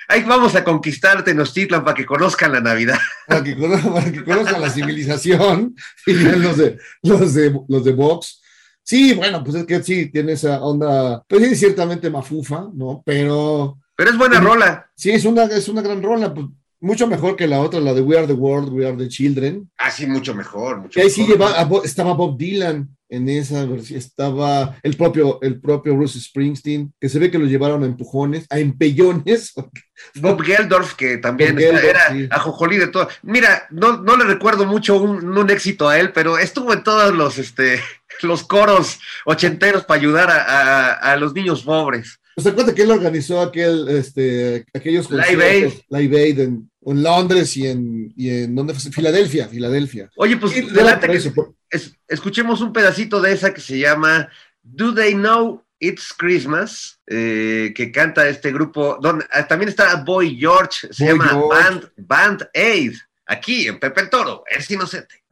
ahí 0.07 0.23
vamos 0.23 0.55
a 0.55 0.63
conquistar 0.63 1.23
Tenochtitlan 1.23 1.83
para 1.83 1.95
que 1.95 2.05
conozcan 2.05 2.51
la 2.51 2.61
Navidad. 2.61 2.99
Para 3.27 3.43
que, 3.43 3.55
para 3.55 4.11
que 4.11 4.23
conozcan 4.23 4.61
la 4.61 4.69
civilización, 4.69 5.75
y 6.05 6.13
los 6.13 6.57
de, 6.57 6.77
los 7.03 7.33
de, 7.33 7.59
los 7.67 7.83
de 7.83 7.91
Vox. 7.91 8.40
Sí, 8.83 9.13
bueno, 9.13 9.43
pues 9.43 9.55
es 9.55 9.65
que 9.65 9.81
sí, 9.83 10.07
tiene 10.07 10.33
esa 10.33 10.61
onda, 10.61 11.23
pues 11.27 11.47
sí, 11.47 11.55
ciertamente 11.55 12.09
mafufa, 12.09 12.69
¿no? 12.73 13.03
Pero... 13.05 13.77
Pero 13.95 14.09
es 14.09 14.17
buena 14.17 14.39
rola. 14.39 14.89
Sí, 14.95 15.11
es 15.11 15.25
una, 15.25 15.43
es 15.43 15.67
una 15.67 15.81
gran 15.81 16.01
rola, 16.01 16.33
pues 16.33 16.47
mucho 16.81 17.07
mejor 17.07 17.35
que 17.35 17.47
la 17.47 17.61
otra, 17.61 17.79
la 17.79 17.93
de 17.93 18.01
We 18.01 18.17
Are 18.17 18.27
the 18.27 18.33
World, 18.33 18.73
We 18.73 18.85
Are 18.85 18.97
the 18.97 19.07
Children. 19.07 19.69
Ah, 19.77 19.91
sí, 19.91 20.07
mucho 20.07 20.33
mejor. 20.33 20.81
Mucho 20.81 20.99
ahí 20.99 21.09
sí 21.09 21.25
lleva, 21.25 21.55
estaba 21.83 22.13
Bob 22.13 22.37
Dylan 22.37 22.89
en 23.07 23.29
esa 23.29 23.65
versión, 23.65 23.99
estaba 23.99 24.77
el 24.81 24.95
propio, 24.95 25.39
el 25.41 25.59
propio 25.59 25.95
Bruce 25.95 26.19
Springsteen, 26.19 26.93
que 26.99 27.09
se 27.09 27.19
ve 27.19 27.29
que 27.29 27.37
lo 27.37 27.45
llevaron 27.45 27.83
a 27.83 27.85
empujones, 27.85 28.47
a 28.49 28.57
empellones. 28.57 29.53
Bob 30.15 30.41
Geldorf, 30.41 30.95
que 30.95 31.17
también 31.17 31.53
Bob 31.53 31.59
Geldorf, 31.59 31.83
era 31.83 32.11
sí. 32.11 32.27
ajojolí 32.31 32.77
de 32.77 32.87
todo. 32.87 33.07
Mira, 33.21 33.67
no, 33.69 33.97
no 33.97 34.17
le 34.17 34.23
recuerdo 34.23 34.65
mucho 34.65 34.99
un, 34.99 35.37
un, 35.37 35.49
éxito 35.51 35.87
a 35.87 35.99
él, 35.99 36.11
pero 36.13 36.39
estuvo 36.39 36.73
en 36.73 36.83
todos 36.83 37.13
los, 37.13 37.37
este, 37.37 37.79
los 38.23 38.43
coros 38.43 38.99
ochenteros 39.25 39.85
para 39.85 39.99
ayudar 39.99 40.29
a, 40.29 40.41
a, 40.41 40.93
a 41.13 41.17
los 41.17 41.33
niños 41.33 41.63
pobres. 41.63 42.19
¿Se 42.37 42.49
acuerda 42.49 42.73
que 42.73 42.83
él 42.83 42.91
organizó 42.91 43.41
aquel, 43.41 43.87
este, 43.89 44.65
aquellos 44.73 45.09
Live 45.11 45.43
Aid, 45.43 45.73
Live 45.89 46.17
Aid 46.17 46.39
en, 46.39 46.71
en, 46.85 47.03
Londres 47.03 47.55
y 47.57 47.67
en, 47.67 48.13
y 48.15 48.29
en 48.29 48.55
¿dónde 48.55 48.73
fue? 48.73 48.91
Filadelfia, 48.91 49.47
Filadelfia. 49.47 50.09
Oye, 50.15 50.37
pues 50.37 50.53
delante 50.73 51.07
que 51.07 51.17
eso, 51.17 51.33
por... 51.33 51.53
es, 51.69 51.93
escuchemos 52.07 52.61
un 52.61 52.71
pedacito 52.71 53.21
de 53.21 53.33
esa 53.33 53.53
que 53.53 53.61
se 53.61 53.77
llama 53.77 54.29
Do 54.63 54.93
They 54.93 55.13
Know 55.13 55.63
It's 55.79 56.13
Christmas, 56.15 56.99
eh, 57.07 57.73
que 57.75 57.91
canta 57.91 58.27
este 58.29 58.51
grupo, 58.51 58.97
donde 59.01 59.25
ah, 59.31 59.47
también 59.47 59.69
está 59.69 59.95
Boy 59.95 60.37
George, 60.39 60.87
se 60.91 61.05
Boy 61.05 61.13
llama 61.13 61.29
George. 61.29 61.63
Band, 61.63 61.91
Band 61.97 62.49
Aid, 62.53 62.93
aquí 63.25 63.67
en 63.67 63.79
Pepe 63.79 64.01
el 64.01 64.09
Toro, 64.09 64.43
es 64.49 64.69
inocente. 64.69 65.23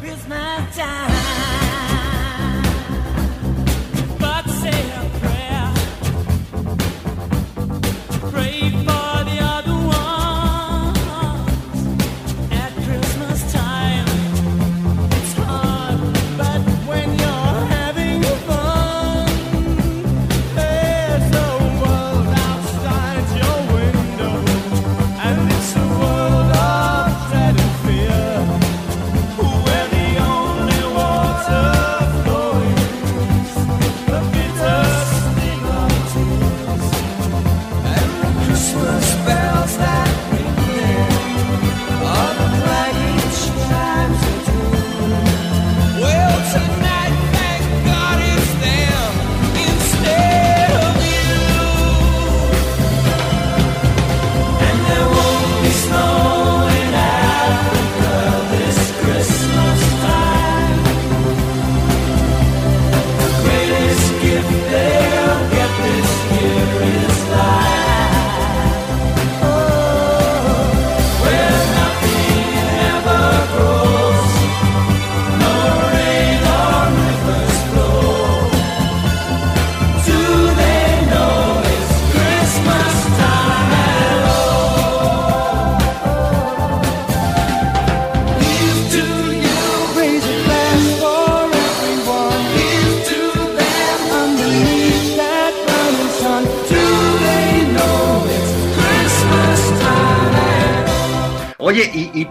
Christmas 0.00 0.74
time. 0.74 1.17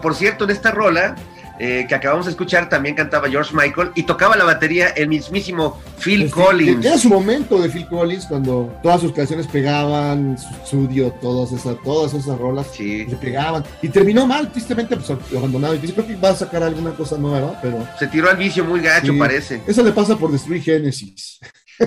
Por 0.00 0.14
cierto, 0.14 0.44
en 0.44 0.50
esta 0.50 0.70
rola 0.70 1.14
eh, 1.60 1.86
que 1.88 1.94
acabamos 1.96 2.26
de 2.26 2.30
escuchar 2.30 2.68
también 2.68 2.94
cantaba 2.94 3.28
George 3.28 3.52
Michael 3.52 3.90
y 3.96 4.04
tocaba 4.04 4.36
la 4.36 4.44
batería 4.44 4.90
el 4.90 5.08
mismísimo 5.08 5.80
Phil 6.00 6.22
Es- 6.22 6.32
Collins. 6.32 6.86
Era 6.86 6.96
su 6.96 7.08
momento 7.08 7.60
de 7.60 7.68
Phil 7.68 7.84
Collins 7.88 8.26
cuando 8.26 8.78
todas 8.80 9.00
sus 9.00 9.12
canciones 9.12 9.48
pegaban, 9.48 10.38
su 10.38 10.48
estudio, 10.62 11.10
todas 11.20 11.50
esas, 11.50 11.76
todas 11.82 12.14
esas 12.14 12.38
rolas 12.38 12.68
Sí, 12.72 13.06
le 13.06 13.16
pegaban. 13.16 13.64
Y 13.82 13.88
terminó 13.88 14.24
mal, 14.24 14.52
tristemente 14.52 14.96
pues, 14.96 15.10
abandonado. 15.36 15.74
Y 15.74 15.78
dice, 15.78 15.94
creo 15.94 16.06
que 16.06 16.14
va 16.14 16.28
a 16.30 16.36
sacar 16.36 16.62
alguna 16.62 16.92
cosa 16.92 17.18
nueva, 17.18 17.58
pero 17.60 17.84
se 17.98 18.06
tiró 18.06 18.30
al 18.30 18.36
vicio 18.36 18.64
muy 18.64 18.80
gacho, 18.80 19.12
Sí. 19.12 19.18
parece. 19.18 19.62
eso 19.66 19.82
le 19.82 19.90
pasa 19.90 20.16
por 20.16 20.30
destruir 20.30 20.62
Genesis. 20.62 21.40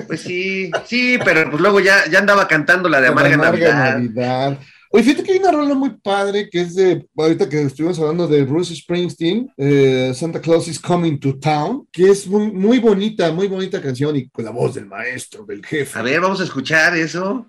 Pues 0.07 0.21
sí, 0.21 0.69
sí, 0.85 1.17
pero 1.23 1.49
pues 1.49 1.61
luego 1.61 1.79
ya, 1.79 2.05
ya 2.09 2.19
andaba 2.19 2.47
cantando 2.47 2.87
la 2.89 2.99
de 3.01 3.07
Amarga, 3.07 3.35
Amarga 3.35 3.51
Navidad. 3.73 3.93
Navidad. 3.99 4.57
Oye, 4.93 5.03
fíjate 5.03 5.23
que 5.23 5.31
hay 5.31 5.39
una 5.39 5.51
rola 5.51 5.73
muy 5.73 5.91
padre 5.91 6.49
que 6.49 6.61
es 6.61 6.75
de, 6.75 7.07
ahorita 7.15 7.47
que 7.47 7.61
estuvimos 7.61 7.97
hablando 7.97 8.27
de 8.27 8.43
Bruce 8.43 8.75
Springsteen, 8.75 9.49
eh, 9.55 10.11
Santa 10.13 10.41
Claus 10.41 10.67
is 10.67 10.77
Coming 10.77 11.17
to 11.17 11.39
Town, 11.39 11.87
que 11.93 12.09
es 12.09 12.27
muy, 12.27 12.51
muy 12.51 12.79
bonita, 12.79 13.31
muy 13.31 13.47
bonita 13.47 13.81
canción 13.81 14.17
y 14.17 14.27
con 14.27 14.43
la 14.43 14.51
voz 14.51 14.75
del 14.75 14.87
maestro, 14.87 15.45
del 15.45 15.65
jefe. 15.65 15.97
A 15.97 16.01
ver, 16.01 16.19
vamos 16.19 16.41
a 16.41 16.43
escuchar 16.43 16.97
eso. 16.97 17.45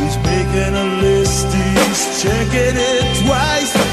He's 0.00 0.16
making 0.24 0.74
a 0.74 1.00
list, 1.00 1.46
he's 1.54 2.20
checking 2.20 2.76
it 2.76 3.16
twice. 3.24 3.87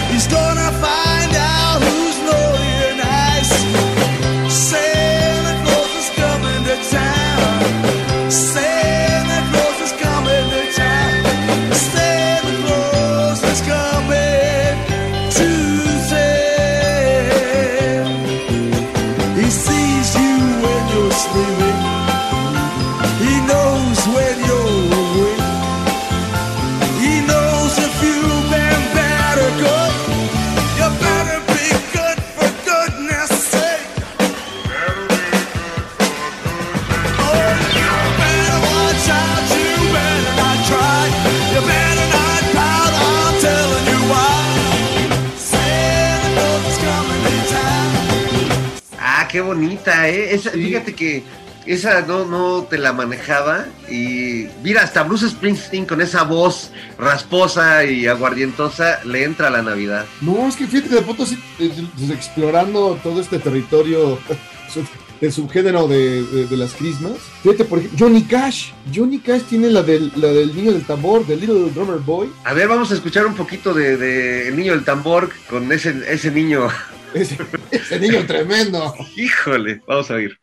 Esa 51.65 52.01
no, 52.01 52.25
no 52.25 52.63
te 52.69 52.77
la 52.77 52.93
manejaba 52.93 53.65
y 53.89 54.47
mira, 54.63 54.83
hasta 54.83 55.03
Bruce 55.03 55.29
Springsteen 55.29 55.85
con 55.85 56.01
esa 56.01 56.23
voz 56.23 56.71
rasposa 56.99 57.85
y 57.85 58.07
aguardientosa 58.07 58.99
le 59.05 59.23
entra 59.23 59.47
a 59.47 59.51
la 59.51 59.61
Navidad. 59.61 60.05
No, 60.21 60.47
es 60.47 60.55
que 60.55 60.67
fíjate 60.67 60.95
de 60.95 61.01
pronto 61.01 61.25
sí, 61.25 61.37
eh, 61.59 61.71
explorando 62.13 62.99
todo 63.03 63.19
este 63.21 63.39
territorio 63.39 64.17
del 65.21 65.31
subgénero 65.31 65.87
de, 65.87 66.23
de- 66.23 66.45
de 66.47 66.57
las 66.57 66.73
crismas. 66.73 67.13
Fíjate, 67.41 67.65
por 67.65 67.79
ejemplo, 67.79 67.97
Johnny 67.99 68.23
Cash. 68.23 68.71
Johnny 68.93 69.19
Cash 69.19 69.43
tiene 69.43 69.69
la 69.69 69.81
del, 69.81 70.11
la 70.17 70.27
del 70.27 70.53
niño 70.55 70.73
del 70.73 70.83
tambor, 70.85 71.25
del 71.25 71.39
Little 71.39 71.69
Drummer 71.71 71.99
Boy. 71.99 72.29
A 72.43 72.53
ver, 72.53 72.67
vamos 72.67 72.91
a 72.91 72.95
escuchar 72.95 73.25
un 73.25 73.33
poquito 73.35 73.73
de, 73.73 73.95
de 73.97 74.49
El 74.49 74.57
Niño 74.57 74.73
del 74.73 74.83
Tambor 74.83 75.29
con 75.49 75.71
ese, 75.71 75.95
ese 76.07 76.31
niño. 76.31 76.67
Ese, 77.13 77.37
ese 77.71 77.97
niño 77.99 78.25
tremendo. 78.27 78.93
Híjole, 79.15 79.81
vamos 79.87 80.11
a 80.11 80.15
oír. 80.15 80.37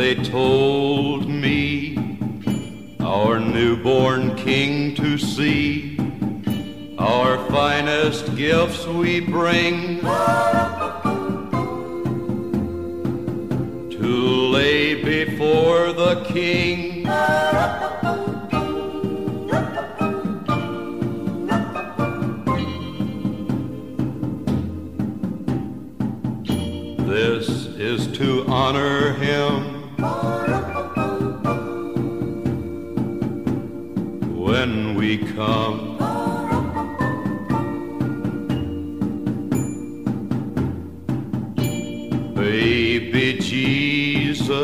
They 0.00 0.14
told 0.14 1.28
me, 1.28 1.94
our 3.00 3.38
newborn 3.38 4.34
king 4.34 4.94
to 4.94 5.18
see. 5.18 5.98
Our 6.98 7.36
finest 7.50 8.34
gifts 8.34 8.86
we 8.86 9.20
bring 9.20 10.00
to 13.90 14.14
lay 14.56 15.04
before 15.04 15.92
the 15.92 16.24
king. 16.28 17.02
This 27.06 27.66
is 27.76 28.06
to 28.16 28.46
honor 28.46 29.12
him 29.12 29.79
when 35.10 35.26
we 35.26 35.32
come. 35.32 35.96
Baby 42.34 43.38
Jesus, 43.38 44.54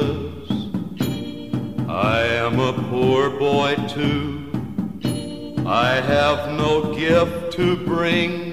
I 1.89 2.21
am 2.21 2.61
a 2.61 2.73
poor 2.91 3.31
boy 3.31 3.77
too. 3.89 4.45
I 5.67 6.01
have 6.01 6.53
no 6.53 6.95
gift 6.95 7.53
to 7.55 7.77
bring 7.85 8.46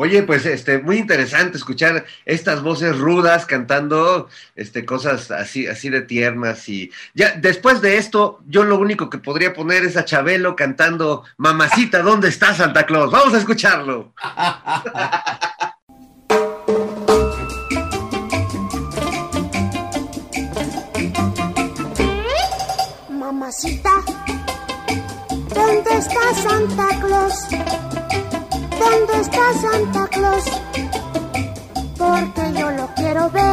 Oye, 0.00 0.22
pues 0.22 0.46
este, 0.46 0.78
muy 0.78 0.98
interesante 0.98 1.56
escuchar 1.56 2.06
estas 2.24 2.62
voces 2.62 2.96
rudas 2.96 3.46
cantando 3.46 4.28
este, 4.54 4.84
cosas 4.84 5.32
así, 5.32 5.66
así 5.66 5.90
de 5.90 6.02
tiernas. 6.02 6.68
Y 6.68 6.92
ya 7.14 7.32
después 7.32 7.80
de 7.80 7.96
esto, 7.96 8.38
yo 8.46 8.62
lo 8.62 8.78
único 8.78 9.10
que 9.10 9.18
podría 9.18 9.54
poner 9.54 9.82
es 9.82 9.96
a 9.96 10.04
Chabelo 10.04 10.54
cantando 10.54 11.24
Mamacita, 11.36 12.02
¿dónde 12.02 12.28
está 12.28 12.54
Santa 12.54 12.86
Claus? 12.86 13.10
Vamos 13.10 13.34
a 13.34 13.38
escucharlo. 13.38 14.12
Mamacita, 23.10 23.90
¿dónde 25.52 25.90
está 25.96 26.34
Santa 26.34 27.00
Claus? 27.00 27.87
¿Dónde 28.78 29.20
está 29.20 29.52
Santa 29.60 30.06
Claus? 30.08 30.44
Porque 31.96 32.52
yo 32.58 32.70
lo 32.70 32.86
quiero 32.94 33.30
ver. 33.30 33.44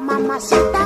Mamacita, 0.00 0.82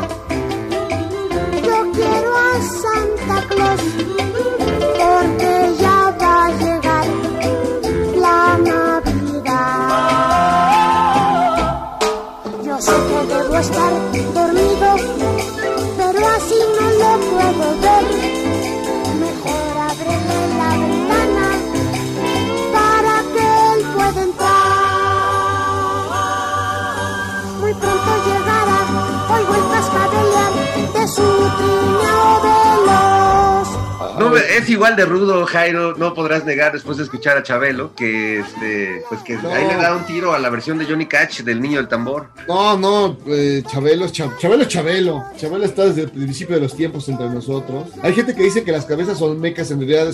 No, 34.35 34.41
es 34.41 34.69
igual 34.69 34.97
de 34.97 35.05
rudo, 35.05 35.45
Jairo, 35.47 35.95
no 35.97 36.15
podrás 36.15 36.45
negar 36.45 36.73
después 36.73 36.97
de 36.99 37.05
escuchar 37.05 37.37
a 37.37 37.43
Chabelo, 37.43 37.95
que 37.95 38.41
este, 38.41 39.03
pues 39.09 39.23
que 39.23 39.35
No. 39.37 39.51
ahí 39.53 39.67
le 39.67 39.77
da 39.77 39.95
un 39.97 40.05
tiro 40.07 40.33
a 40.35 40.39
la 40.39 40.51
versión 40.51 40.79
de 40.79 40.85
Johnny 40.87 41.07
Cash 41.07 41.43
del 41.43 41.61
niño 41.61 41.79
del 41.79 41.89
tambor. 41.89 42.29
No, 42.49 42.77
no, 42.79 43.17
eh, 43.29 43.63
Chabelo, 43.71 44.09
Chabelo 44.09 44.65
Chabelo. 44.65 45.25
Chabelo 45.37 45.65
está 45.65 45.85
desde 45.87 46.03
el 46.03 46.11
principio 46.11 46.55
de 46.57 46.63
los 46.63 46.77
tiempos 46.77 47.09
entre 47.09 47.29
nosotros. 47.29 47.89
Hay 48.03 48.15
gente 48.15 48.35
que 48.35 48.43
dice 48.43 48.65
que 48.65 48.73
las 48.73 48.85
cabezas 48.85 49.19
son 49.19 49.41
mecas, 49.41 49.71
en 49.71 49.79
realidad 49.79 50.07
re- 50.07 50.13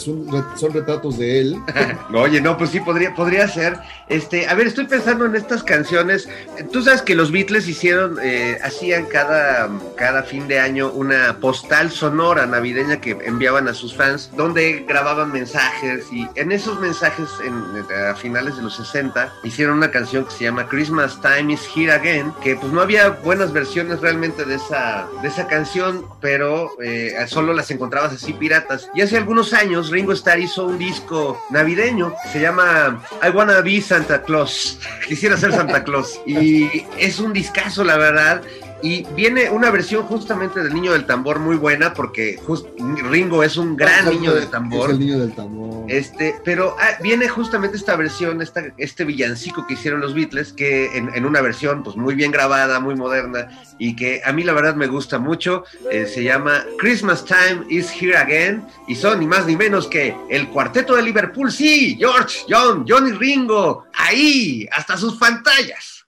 son 0.58 0.72
retratos 0.72 1.18
de 1.18 1.40
él. 1.40 1.56
Oye, 2.14 2.40
no, 2.40 2.56
pues 2.56 2.70
sí, 2.70 2.80
podría, 2.80 3.14
podría 3.14 3.48
ser. 3.48 3.78
Este, 4.08 4.46
a 4.48 4.54
ver, 4.54 4.66
estoy 4.66 4.86
pensando 4.86 5.24
en 5.26 5.36
estas 5.36 5.62
canciones. 5.62 6.28
Tú 6.72 6.82
sabes 6.82 7.02
que 7.02 7.14
los 7.14 7.30
Beatles 7.30 7.68
hicieron, 7.68 8.18
eh, 8.22 8.58
hacían 8.62 9.06
cada, 9.06 9.68
cada 9.96 10.22
fin 10.22 10.48
de 10.48 10.58
año 10.60 10.90
una 10.90 11.38
postal 11.40 11.90
sonora 11.90 12.46
navideña 12.46 13.00
que 13.00 13.16
enviaban 13.24 13.68
a 13.68 13.74
sus 13.74 13.94
fans, 13.94 14.09
donde 14.36 14.84
grababan 14.88 15.32
mensajes 15.32 16.12
y 16.12 16.28
en 16.34 16.52
esos 16.52 16.78
mensajes, 16.80 17.28
en, 17.44 17.54
a 18.08 18.14
finales 18.14 18.56
de 18.56 18.62
los 18.62 18.76
60, 18.76 19.32
hicieron 19.44 19.78
una 19.78 19.90
canción 19.90 20.24
que 20.24 20.30
se 20.30 20.44
llama 20.44 20.68
Christmas 20.68 21.20
Time 21.20 21.52
is 21.52 21.68
Here 21.74 21.92
Again, 21.92 22.32
que 22.42 22.56
pues 22.56 22.72
no 22.72 22.80
había 22.80 23.10
buenas 23.10 23.52
versiones 23.52 24.00
realmente 24.00 24.44
de 24.44 24.56
esa, 24.56 25.06
de 25.22 25.28
esa 25.28 25.46
canción, 25.46 26.04
pero 26.20 26.70
eh, 26.82 27.14
solo 27.26 27.52
las 27.52 27.70
encontrabas 27.70 28.12
así 28.12 28.32
piratas. 28.32 28.90
Y 28.94 29.02
hace 29.02 29.16
algunos 29.16 29.52
años 29.52 29.90
Ringo 29.90 30.12
Starr 30.12 30.40
hizo 30.40 30.66
un 30.66 30.78
disco 30.78 31.40
navideño, 31.50 32.14
se 32.32 32.40
llama 32.40 33.02
I 33.22 33.30
Wanna 33.30 33.60
Be 33.60 33.80
Santa 33.80 34.22
Claus, 34.22 34.78
quisiera 35.08 35.36
ser 35.36 35.52
Santa 35.52 35.84
Claus, 35.84 36.20
y 36.26 36.86
es 36.98 37.18
un 37.18 37.32
discazo 37.32 37.84
la 37.84 37.96
verdad. 37.96 38.42
Y 38.82 39.04
viene 39.14 39.50
una 39.50 39.70
versión 39.70 40.04
justamente 40.04 40.62
del 40.62 40.72
niño 40.72 40.92
del 40.92 41.04
tambor 41.04 41.38
muy 41.38 41.56
buena 41.56 41.92
porque 41.92 42.38
just- 42.46 42.66
Ringo 43.10 43.42
es 43.42 43.56
un 43.56 43.76
gran 43.76 44.06
niño 44.10 44.34
del 44.34 44.48
tambor. 44.48 44.88
Es 44.90 44.94
el 44.94 44.98
niño 45.00 45.18
del 45.18 45.32
tambor. 45.34 45.84
Este, 45.90 46.34
pero 46.44 46.76
ah, 46.78 46.90
viene 47.02 47.28
justamente 47.28 47.76
esta 47.76 47.96
versión, 47.96 48.40
esta, 48.40 48.62
este 48.78 49.04
villancico 49.04 49.66
que 49.66 49.74
hicieron 49.74 50.00
los 50.00 50.14
Beatles, 50.14 50.52
que 50.52 50.96
en, 50.96 51.14
en 51.14 51.26
una 51.26 51.40
versión 51.40 51.82
pues 51.82 51.96
muy 51.96 52.14
bien 52.14 52.30
grabada, 52.30 52.80
muy 52.80 52.94
moderna, 52.94 53.48
y 53.78 53.96
que 53.96 54.22
a 54.24 54.32
mí 54.32 54.44
la 54.44 54.52
verdad 54.54 54.74
me 54.76 54.86
gusta 54.86 55.18
mucho. 55.18 55.64
eh, 55.90 56.06
se 56.06 56.22
llama 56.24 56.64
Christmas 56.78 57.24
Time 57.24 57.64
is 57.68 57.90
Here 58.00 58.16
Again, 58.16 58.64
y 58.88 58.94
son 58.94 59.20
ni 59.20 59.26
más 59.26 59.46
ni 59.46 59.56
menos 59.56 59.86
que 59.88 60.14
el 60.30 60.48
cuarteto 60.48 60.96
de 60.96 61.02
Liverpool, 61.02 61.50
sí, 61.52 61.96
George, 61.98 62.40
John, 62.48 62.84
John 62.88 63.08
y 63.08 63.12
Ringo, 63.12 63.84
ahí, 63.94 64.66
hasta 64.72 64.96
sus 64.96 65.16
pantallas. 65.16 65.99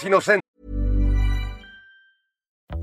Es 0.00 0.06
inocente. 0.06 0.40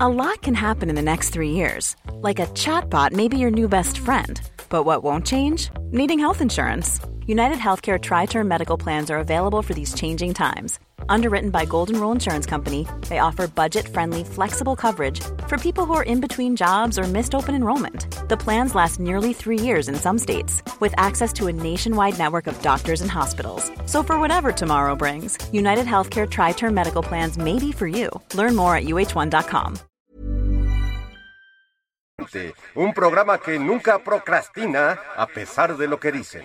A 0.00 0.08
lot 0.08 0.42
can 0.42 0.54
happen 0.54 0.88
in 0.88 0.94
the 0.94 1.02
next 1.02 1.30
three 1.30 1.50
years. 1.50 1.96
Like 2.12 2.38
a 2.38 2.46
chatbot 2.54 3.12
may 3.12 3.28
be 3.28 3.38
your 3.38 3.50
new 3.50 3.68
best 3.68 3.98
friend. 3.98 4.40
But 4.68 4.84
what 4.84 5.02
won't 5.02 5.26
change? 5.26 5.70
Needing 5.90 6.20
health 6.20 6.40
insurance. 6.40 7.00
United 7.26 7.58
Healthcare 7.58 8.00
Tri 8.00 8.26
Term 8.26 8.48
Medical 8.48 8.78
Plans 8.78 9.10
are 9.10 9.18
available 9.18 9.62
for 9.62 9.74
these 9.74 9.94
changing 9.94 10.34
times. 10.34 10.78
Underwritten 11.08 11.50
by 11.50 11.64
Golden 11.64 12.00
Rule 12.00 12.12
Insurance 12.12 12.46
Company, 12.46 12.86
they 13.08 13.18
offer 13.18 13.48
budget 13.48 13.88
friendly, 13.88 14.24
flexible 14.24 14.76
coverage 14.76 15.20
for 15.48 15.58
people 15.58 15.86
who 15.86 15.94
are 15.94 16.02
in 16.02 16.20
between 16.20 16.56
jobs 16.56 16.98
or 16.98 17.04
missed 17.04 17.34
open 17.34 17.54
enrollment. 17.54 18.06
The 18.28 18.36
plans 18.36 18.74
last 18.74 19.00
nearly 19.00 19.32
three 19.32 19.58
years 19.58 19.88
in 19.88 19.94
some 19.94 20.18
states, 20.18 20.62
with 20.80 20.94
access 20.96 21.32
to 21.34 21.48
a 21.48 21.52
nationwide 21.52 22.18
network 22.18 22.46
of 22.46 22.60
doctors 22.62 23.00
and 23.00 23.10
hospitals. 23.10 23.70
So, 23.86 24.02
for 24.02 24.18
whatever 24.20 24.52
tomorrow 24.52 24.94
brings, 24.96 25.38
United 25.52 25.86
Healthcare 25.86 26.28
Tri 26.30 26.52
Term 26.52 26.74
Medical 26.74 27.02
Plans 27.02 27.38
may 27.38 27.58
be 27.58 27.72
for 27.72 27.86
you. 27.86 28.10
Learn 28.34 28.54
more 28.56 28.76
at 28.76 28.84
uh1.com. 28.84 29.78
Un 32.74 32.92
programa 32.92 33.38
que 33.38 33.58
nunca 33.58 33.98
procrastina 34.00 34.98
a 35.16 35.26
pesar 35.26 35.76
de 35.78 35.86
lo 35.86 35.98
que 35.98 36.12
dicen. 36.12 36.44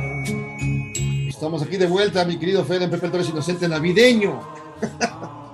Estamos 1.41 1.63
aquí 1.63 1.77
de 1.77 1.87
vuelta, 1.87 2.23
mi 2.23 2.37
querido 2.37 2.63
Fede 2.63 2.83
en 2.83 2.91
Pepe 2.91 3.09
Torres 3.09 3.27
Inocente 3.27 3.67
navideño. 3.67 4.39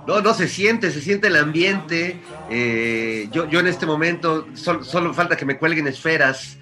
No, 0.05 0.19
no 0.19 0.33
se 0.33 0.49
siente, 0.49 0.91
se 0.91 0.99
siente 0.99 1.27
el 1.27 1.37
ambiente. 1.37 2.19
Eh, 2.49 3.29
yo, 3.31 3.47
yo 3.49 3.61
en 3.61 3.67
este 3.67 3.85
momento 3.85 4.47
sol- 4.53 4.83
solo 4.83 5.13
falta 5.13 5.37
que 5.37 5.45
me 5.45 5.57
cuelguen 5.57 5.87
esferas, 5.87 6.57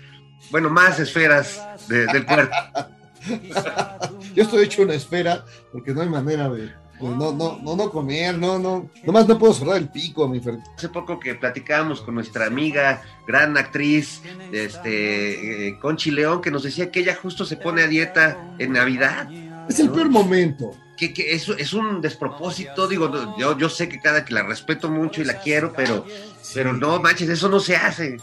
bueno, 0.52 0.70
más 0.70 1.00
esferas 1.00 1.60
de- 1.88 2.06
del 2.06 2.24
puerto. 2.24 2.56
Yo 4.36 4.44
estoy 4.44 4.66
hecho 4.66 4.84
una 4.84 4.94
espera 4.94 5.44
porque 5.72 5.92
no 5.92 6.02
hay 6.02 6.10
manera 6.10 6.48
de 6.48 6.72
no, 7.02 7.34
no, 7.34 7.60
no, 7.62 7.76
no 7.76 7.92
comer, 7.92 8.38
no, 8.38 8.58
no. 8.58 8.90
Nomás 9.04 9.28
no 9.28 9.38
puedo 9.38 9.54
cerrar 9.54 9.78
el 9.78 9.90
pico, 9.90 10.28
mi 10.28 10.40
Fer. 10.40 10.60
Hace 10.76 10.90
poco 10.90 11.20
que 11.20 11.36
platicábamos 11.36 12.02
con 12.02 12.16
nuestra 12.16 12.46
amiga, 12.46 13.02
gran 13.28 13.58
actriz, 13.58 14.22
este, 14.52 15.68
eh, 15.68 15.80
Conchi 15.80 16.12
León, 16.12 16.42
que 16.42 16.52
nos 16.52 16.64
decía 16.64 16.92
que 16.92 17.02
ella 17.02 17.18
justo 17.22 17.46
se 17.46 17.58
pone 17.58 17.84
a 17.84 17.88
dieta 17.88 18.56
en 18.60 18.74
Navidad. 18.74 19.30
Es 19.68 19.80
el 19.80 19.90
peor 19.90 20.10
momento. 20.10 20.72
Que, 20.96 21.14
que 21.14 21.34
es, 21.34 21.50
es 21.50 21.74
un 21.74 22.00
despropósito, 22.00 22.88
digo, 22.88 23.36
yo, 23.38 23.58
yo 23.58 23.68
sé 23.68 23.90
que 23.90 24.00
cada 24.00 24.24
que 24.24 24.34
la 24.34 24.44
respeto 24.44 24.90
mucho 24.90 25.22
y 25.22 25.26
la 25.26 25.40
quiero, 25.40 25.74
pero, 25.74 26.06
pero 26.54 26.72
no 26.72 27.02
manches, 27.02 27.28
eso 27.28 27.50
no 27.50 27.60
se 27.60 27.76
hace. 27.76 28.18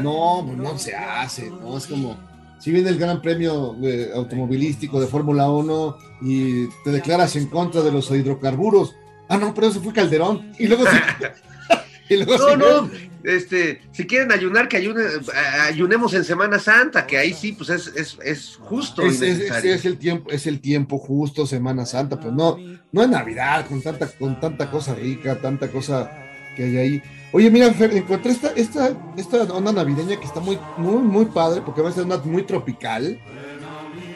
No, 0.00 0.42
pues 0.46 0.56
no 0.56 0.78
se 0.78 0.94
hace, 0.94 1.50
¿no? 1.50 1.76
Es 1.76 1.86
como, 1.86 2.18
si 2.58 2.70
viene 2.72 2.88
el 2.90 2.98
Gran 2.98 3.20
Premio 3.22 3.76
eh, 3.82 4.10
Automovilístico 4.14 5.00
de 5.00 5.06
Fórmula 5.06 5.50
1 5.50 5.98
y 6.22 6.66
te 6.84 6.90
declaras 6.90 7.36
en 7.36 7.46
contra 7.46 7.82
de 7.82 7.92
los 7.92 8.10
hidrocarburos. 8.10 8.94
Ah, 9.28 9.36
no, 9.36 9.54
pero 9.54 9.68
eso 9.68 9.80
fue 9.82 9.92
Calderón. 9.92 10.52
Y 10.58 10.66
luego 10.66 10.84
sí. 10.86 10.96
y 12.08 12.16
luego 12.16 12.56
No, 12.56 12.56
no, 12.56 12.90
este, 13.24 13.82
si 13.92 14.06
quieren 14.06 14.32
ayunar, 14.32 14.68
que 14.68 14.78
ayune- 14.82 15.22
ayunemos 15.62 16.14
en 16.14 16.24
Semana 16.24 16.58
Santa, 16.58 17.06
que 17.06 17.18
ahí 17.18 17.34
sí, 17.34 17.52
pues 17.52 17.68
es, 17.70 17.88
es, 17.94 18.16
es 18.24 18.56
justo. 18.60 19.02
Es, 19.02 19.20
es- 19.20 19.84
el 19.84 19.98
tiempo, 19.98 20.30
es 20.30 20.46
el 20.46 20.60
tiempo 20.60 20.98
justo, 20.98 21.46
Semana 21.46 21.84
Santa, 21.84 22.18
pero 22.18 22.32
no, 22.32 22.56
no 22.90 23.02
es 23.02 23.08
Navidad, 23.08 23.66
con 23.66 23.82
tanta, 23.82 24.08
con 24.08 24.40
tanta 24.40 24.70
cosa 24.70 24.94
rica, 24.94 25.40
tanta 25.40 25.68
cosa 25.68 26.10
que 26.56 26.64
hay 26.64 26.76
ahí. 26.78 27.02
Oye, 27.32 27.50
mira, 27.50 27.72
Fer, 27.74 27.94
encontré 27.94 28.32
esta, 28.32 28.50
esta, 28.52 28.90
esta 29.16 29.42
onda 29.52 29.70
navideña 29.72 30.18
que 30.18 30.24
está 30.26 30.40
muy, 30.40 30.58
muy, 30.78 31.02
muy 31.02 31.24
padre, 31.26 31.60
porque 31.60 31.82
va 31.82 31.90
a 31.90 31.92
ser 31.92 32.04
una 32.04 32.16
muy 32.18 32.42
tropical. 32.42 33.18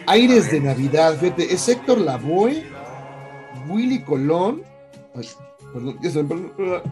Aires 0.07 0.51
de 0.51 0.61
Navidad, 0.61 1.17
fíjate, 1.19 1.53
es 1.53 1.69
Héctor 1.69 1.99
Lavoe, 1.99 2.65
Willy 3.69 4.03
Colón, 4.03 4.63
ay, 5.15 5.29
perdón, 5.73 5.99
ya 6.03 6.11
se 6.11 6.23
me- 6.23 6.29
perdón, 6.49 6.83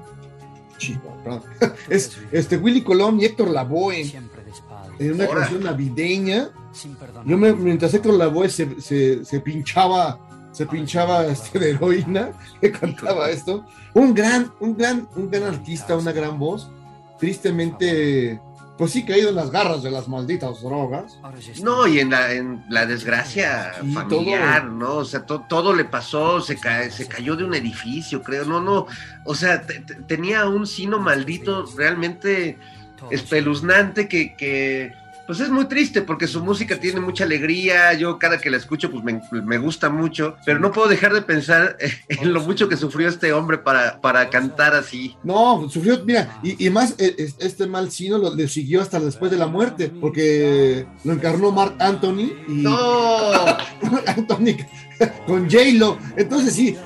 chico, 0.78 1.16
perdón. 1.24 1.42
es 1.88 2.16
este 2.30 2.56
Willy 2.56 2.82
Colón 2.82 3.18
y 3.20 3.24
Héctor 3.24 3.50
Lavoe 3.50 4.04
en 4.98 5.14
una 5.14 5.24
canción 5.40 5.64
navideña. 5.64 6.50
Yo 7.26 7.36
me, 7.38 7.52
mientras 7.54 7.92
Héctor 7.94 8.14
Lavoe 8.14 8.48
se, 8.48 8.80
se, 8.80 9.24
se 9.24 9.40
pinchaba, 9.40 10.20
se 10.52 10.66
pinchaba 10.66 11.26
este, 11.26 11.58
de 11.58 11.70
heroína, 11.70 12.30
que 12.60 12.70
cantaba 12.72 13.30
esto. 13.30 13.64
Un 13.94 14.14
gran, 14.14 14.52
un 14.60 14.76
gran, 14.76 15.08
un 15.16 15.30
gran 15.30 15.44
artista, 15.44 15.96
una 15.96 16.12
gran 16.12 16.38
voz. 16.38 16.70
Tristemente, 17.18 18.40
pues 18.78 18.92
sí 18.92 19.04
caído 19.04 19.28
en 19.28 19.34
las 19.36 19.50
garras 19.50 19.82
de 19.82 19.90
las 19.90 20.08
malditas 20.08 20.62
drogas. 20.62 21.18
No, 21.62 21.86
y 21.86 22.00
en 22.00 22.10
la, 22.10 22.32
en 22.32 22.64
la 22.68 22.86
desgracia 22.86 23.72
Sí, 23.80 23.92
familiar, 23.92 24.64
¿no? 24.66 24.96
O 24.96 25.04
sea, 25.04 25.24
to- 25.26 25.44
todo 25.48 25.74
le 25.74 25.84
pasó, 25.84 26.40
se, 26.40 26.56
ca- 26.58 26.90
se 26.90 27.06
cayó 27.06 27.36
de 27.36 27.44
un 27.44 27.54
edificio, 27.54 28.22
creo, 28.22 28.44
no, 28.44 28.60
no, 28.60 28.86
o 29.26 29.34
sea, 29.34 29.62
te- 29.66 29.80
te- 29.80 29.94
tenía 29.96 30.48
un 30.48 30.66
sino 30.66 30.98
maldito 30.98 31.66
realmente 31.76 32.58
espeluznante 33.10 34.08
que, 34.08 34.34
que, 34.36 34.92
pues 35.30 35.38
es 35.38 35.48
muy 35.50 35.66
triste 35.66 36.02
porque 36.02 36.26
su 36.26 36.42
música 36.42 36.80
tiene 36.80 36.98
mucha 36.98 37.22
alegría, 37.22 37.92
yo 37.92 38.18
cada 38.18 38.40
que 38.40 38.50
la 38.50 38.56
escucho 38.56 38.90
pues 38.90 39.04
me, 39.04 39.22
me 39.44 39.58
gusta 39.58 39.88
mucho, 39.88 40.34
pero 40.44 40.58
no 40.58 40.72
puedo 40.72 40.88
dejar 40.88 41.12
de 41.14 41.22
pensar 41.22 41.76
en 42.08 42.32
lo 42.32 42.40
mucho 42.40 42.68
que 42.68 42.76
sufrió 42.76 43.08
este 43.08 43.32
hombre 43.32 43.58
para, 43.58 44.00
para 44.00 44.28
cantar 44.28 44.74
así. 44.74 45.16
No, 45.22 45.68
sufrió, 45.70 46.02
mira, 46.04 46.40
y, 46.42 46.66
y 46.66 46.68
más 46.70 46.96
es- 46.98 47.36
este 47.38 47.68
mal 47.68 47.92
sino 47.92 48.18
lo, 48.18 48.34
le 48.34 48.48
siguió 48.48 48.82
hasta 48.82 48.98
después 48.98 49.30
de 49.30 49.36
la 49.36 49.46
muerte, 49.46 49.88
porque 50.00 50.84
lo 51.04 51.12
encarnó 51.12 51.52
Mark 51.52 51.76
Anthony 51.78 52.32
y 52.48 52.52
¡No! 52.64 53.30
Anthony 54.08 54.56
con 55.28 55.44
J-Lo. 55.48 55.96
Entonces 56.16 56.54
sí, 56.54 56.76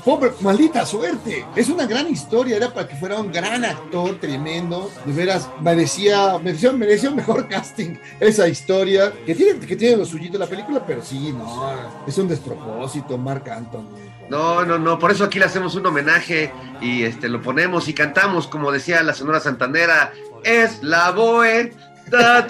pobre, 0.00 0.32
maldita 0.40 0.84
suerte. 0.84 1.46
Es 1.54 1.68
una 1.68 1.86
gran 1.86 2.08
historia, 2.08 2.56
era 2.56 2.72
para 2.72 2.88
que 2.88 2.96
fuera 2.96 3.20
un 3.20 3.30
gran 3.30 3.64
actor 3.64 4.18
tremendo. 4.20 4.90
De 5.04 5.12
veras, 5.12 5.48
merecía, 5.60 6.38
merecía, 6.38 6.72
merecía 6.72 7.10
un 7.10 7.16
mejor 7.16 7.48
casting 7.50 7.96
esa 8.18 8.48
historia, 8.48 9.12
que 9.24 9.34
tiene, 9.34 9.60
que 9.60 9.76
tiene 9.76 9.96
lo 9.96 10.04
suyito 10.04 10.38
la 10.38 10.46
película, 10.46 10.84
pero 10.86 11.02
sí, 11.02 11.32
no, 11.32 11.72
es 12.06 12.18
un 12.18 12.28
despropósito, 12.28 13.16
Mark 13.18 13.48
Anthony. 13.50 13.88
No, 14.28 14.64
no, 14.64 14.78
no, 14.78 14.98
por 14.98 15.10
eso 15.10 15.24
aquí 15.24 15.38
le 15.38 15.46
hacemos 15.46 15.74
un 15.74 15.86
homenaje 15.86 16.52
y 16.80 17.02
este 17.02 17.28
lo 17.28 17.42
ponemos 17.42 17.88
y 17.88 17.94
cantamos, 17.94 18.46
como 18.46 18.70
decía 18.70 19.02
la 19.02 19.12
Sonora 19.12 19.40
Santanera, 19.40 20.12
es 20.44 20.82
la 20.82 21.10
Boe. 21.10 21.72
ta, 22.10 22.46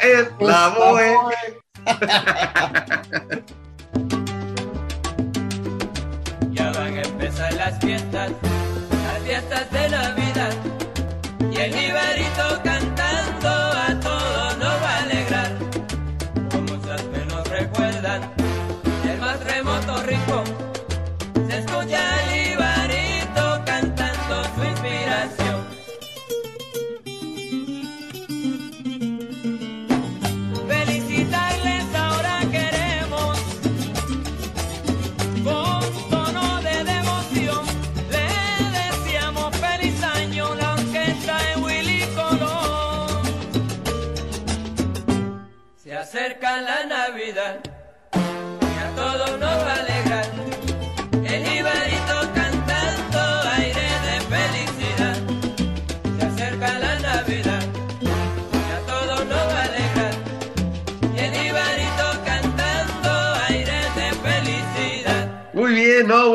Es 0.00 0.28
la 0.40 0.68
Boe. 0.68 1.16
Empezar 7.08 7.52
las 7.54 7.78
fiestas, 7.80 8.30
las 9.06 9.22
fiestas 9.24 9.70
de 9.70 9.87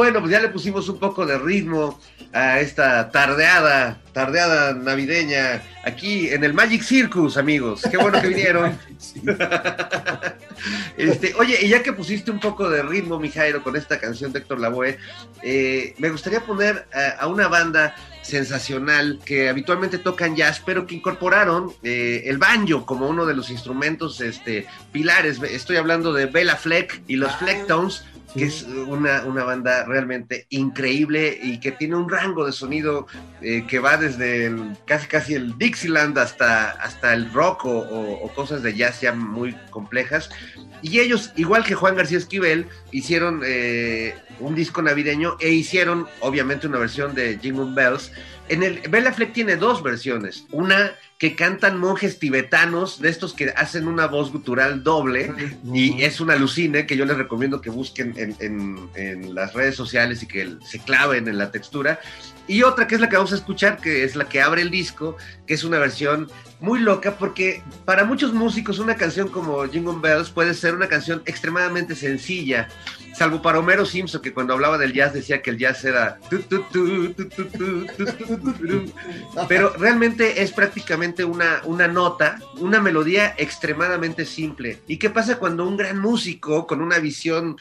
bueno, 0.03 0.19
pues 0.19 0.33
ya 0.33 0.41
le 0.41 0.49
pusimos 0.49 0.89
un 0.89 0.99
poco 0.99 1.25
de 1.25 1.37
ritmo 1.37 1.97
a 2.33 2.59
esta 2.59 3.09
tardeada, 3.09 4.01
tardeada 4.11 4.73
navideña 4.73 5.63
aquí 5.85 6.27
en 6.27 6.43
el 6.43 6.53
Magic 6.53 6.81
Circus, 6.83 7.37
amigos. 7.37 7.83
Qué 7.89 7.95
bueno 7.95 8.21
que 8.21 8.27
vinieron. 8.27 8.77
Este, 10.97 11.33
oye, 11.35 11.57
y 11.61 11.69
ya 11.69 11.81
que 11.83 11.93
pusiste 11.93 12.31
un 12.31 12.39
poco 12.39 12.69
de 12.69 12.83
ritmo, 12.83 13.17
mi 13.17 13.29
Jairo, 13.29 13.63
con 13.63 13.75
esta 13.75 13.99
canción 13.99 14.31
de 14.31 14.39
Héctor 14.39 14.59
Lavoe, 14.59 14.97
eh, 15.41 15.93
me 15.97 16.09
gustaría 16.09 16.41
poner 16.41 16.85
a, 16.93 17.21
a 17.23 17.27
una 17.27 17.47
banda 17.47 17.95
sensacional 18.23 19.19
que 19.23 19.49
habitualmente 19.49 19.97
tocan 19.99 20.35
jazz, 20.35 20.61
pero 20.65 20.87
que 20.87 20.95
incorporaron 20.95 21.71
eh, 21.83 22.23
el 22.25 22.37
banjo 22.37 22.85
como 22.85 23.07
uno 23.07 23.25
de 23.25 23.35
los 23.35 23.49
instrumentos 23.51 24.19
este, 24.21 24.65
pilares. 24.91 25.41
Estoy 25.43 25.75
hablando 25.77 26.11
de 26.13 26.25
Bella 26.25 26.55
Fleck 26.55 27.01
y 27.07 27.17
los 27.17 27.35
Flecktones, 27.35 28.03
que 28.33 28.45
es 28.45 28.63
una, 28.63 29.23
una 29.25 29.43
banda 29.43 29.85
realmente 29.85 30.47
increíble 30.49 31.37
y 31.43 31.59
que 31.59 31.71
tiene 31.71 31.95
un 31.95 32.09
rango 32.09 32.45
de 32.47 32.51
sonido 32.51 33.05
eh, 33.41 33.63
que 33.67 33.77
va 33.77 33.97
desde 33.97 34.47
el- 34.47 34.75
casi 34.87 35.05
casi 35.07 35.35
el 35.35 35.55
Dixieland 35.59 36.17
hasta, 36.17 36.71
hasta 36.71 37.13
el 37.13 37.31
rock 37.31 37.65
o, 37.65 37.77
o- 37.77 38.23
o 38.25 38.33
cosas 38.33 38.63
de 38.63 38.73
jazz 38.73 39.01
ya 39.01 39.13
muy 39.13 39.53
complejas. 39.69 40.31
Y 40.81 40.99
ellos, 40.99 41.31
igual 41.35 41.63
que 41.63 41.75
Juan 41.75 41.95
García 41.95 42.17
Esquivel, 42.17 42.67
hicieron 42.91 43.41
eh, 43.45 44.15
un 44.39 44.53
disco 44.55 44.81
navideño 44.81 45.37
e 45.39 45.49
hicieron 45.51 46.07
obviamente 46.19 46.65
una 46.67 46.79
versión 46.79 47.13
de 47.13 47.37
Jingle 47.39 47.73
Bells. 47.75 48.11
En 48.49 48.61
el 48.61 48.81
Bella 48.89 49.13
Fleck 49.13 49.33
tiene 49.33 49.55
dos 49.55 49.81
versiones. 49.83 50.45
Una 50.51 50.91
que 51.17 51.35
cantan 51.35 51.77
monjes 51.79 52.19
tibetanos, 52.19 52.99
de 52.99 53.07
estos 53.09 53.33
que 53.33 53.51
hacen 53.55 53.87
una 53.87 54.07
voz 54.07 54.31
gutural 54.33 54.83
doble, 54.83 55.33
y 55.73 56.03
es 56.03 56.19
una 56.19 56.33
alucine 56.33 56.85
que 56.85 56.97
yo 56.97 57.05
les 57.05 57.15
recomiendo 57.15 57.61
que 57.61 57.69
busquen 57.69 58.13
en, 58.17 58.35
en- 58.41 58.89
en 58.95 59.33
las 59.33 59.53
redes 59.53 59.75
sociales 59.75 60.21
y 60.23 60.27
que 60.27 60.55
se 60.69 60.79
claven 60.79 61.29
en 61.29 61.37
la 61.37 61.49
textura. 61.51 62.01
Y 62.45 62.63
otra 62.63 62.87
que 62.87 62.95
es 62.95 63.01
la 63.01 63.07
que 63.07 63.15
vamos 63.15 63.31
a 63.31 63.35
escuchar, 63.35 63.77
que 63.77 64.03
es 64.03 64.17
la 64.17 64.27
que 64.27 64.41
abre 64.41 64.61
el 64.61 64.69
disco, 64.69 65.15
que 65.47 65.53
es 65.53 65.63
una 65.63 65.79
versión 65.79 66.29
muy 66.59 66.79
loca, 66.81 67.15
porque 67.17 67.63
para 67.85 68.03
muchos 68.03 68.33
músicos 68.33 68.79
una 68.79 68.95
canción 68.97 69.29
como 69.29 69.63
Jingle 69.65 69.99
Bells 70.01 70.29
puede 70.29 70.53
ser 70.53 70.75
una 70.75 70.89
canción 70.89 71.21
extremadamente 71.25 71.95
sencilla, 71.95 72.67
salvo 73.13 73.41
para 73.41 73.59
Homero 73.59 73.85
Simpson, 73.85 74.21
que 74.21 74.33
cuando 74.33 74.53
hablaba 74.53 74.77
del 74.77 74.93
jazz 74.93 75.13
decía 75.13 75.41
que 75.41 75.51
el 75.51 75.57
jazz 75.57 75.83
era... 75.85 76.19
Pero 79.47 79.73
realmente 79.77 80.41
es 80.41 80.51
prácticamente 80.51 81.23
una, 81.23 81.61
una 81.65 81.87
nota, 81.87 82.39
una 82.59 82.79
melodía 82.79 83.33
extremadamente 83.37 84.25
simple. 84.25 84.79
¿Y 84.87 84.97
qué 84.97 85.09
pasa 85.09 85.37
cuando 85.37 85.67
un 85.67 85.77
gran 85.77 85.99
músico 85.99 86.67
con 86.67 86.81
una 86.81 86.99
visión 86.99 87.57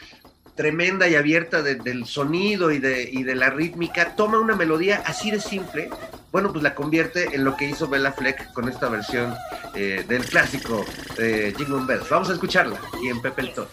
tremenda 0.63 1.09
y 1.09 1.17
abierta 1.17 1.61
de- 1.61 1.75
del 1.75 2.07
sonido 2.07 2.71
y 2.71 2.79
de, 2.79 3.03
y 3.11 3.25
de 3.25 3.35
la 3.35 3.51
rítmica 3.51 4.15
toma 4.15 4.39
una 4.39 4.55
melodía 4.55 5.03
así 5.05 5.33
de 5.33 5.41
simple? 5.41 5.91
Bueno, 6.31 6.53
pues 6.53 6.63
la 6.63 6.77
convierte 6.77 7.35
en 7.35 7.43
lo 7.43 7.57
que 7.57 7.65
hizo 7.65 7.89
Bella 7.89 8.13
Fleck 8.13 8.53
con 8.53 8.69
esta 8.69 8.89
versión 8.89 9.35
eh, 9.75 10.05
del 10.07 10.25
clásico 10.25 10.87
eh, 11.19 11.53
Jingle 11.59 11.85
Bells. 11.85 12.09
Vamos 12.09 12.31
a 12.31 12.35
escucharla 12.35 12.79
y 13.03 13.09
en 13.09 13.21
Pepe 13.21 13.41
el 13.43 13.55
Toro. 13.55 13.71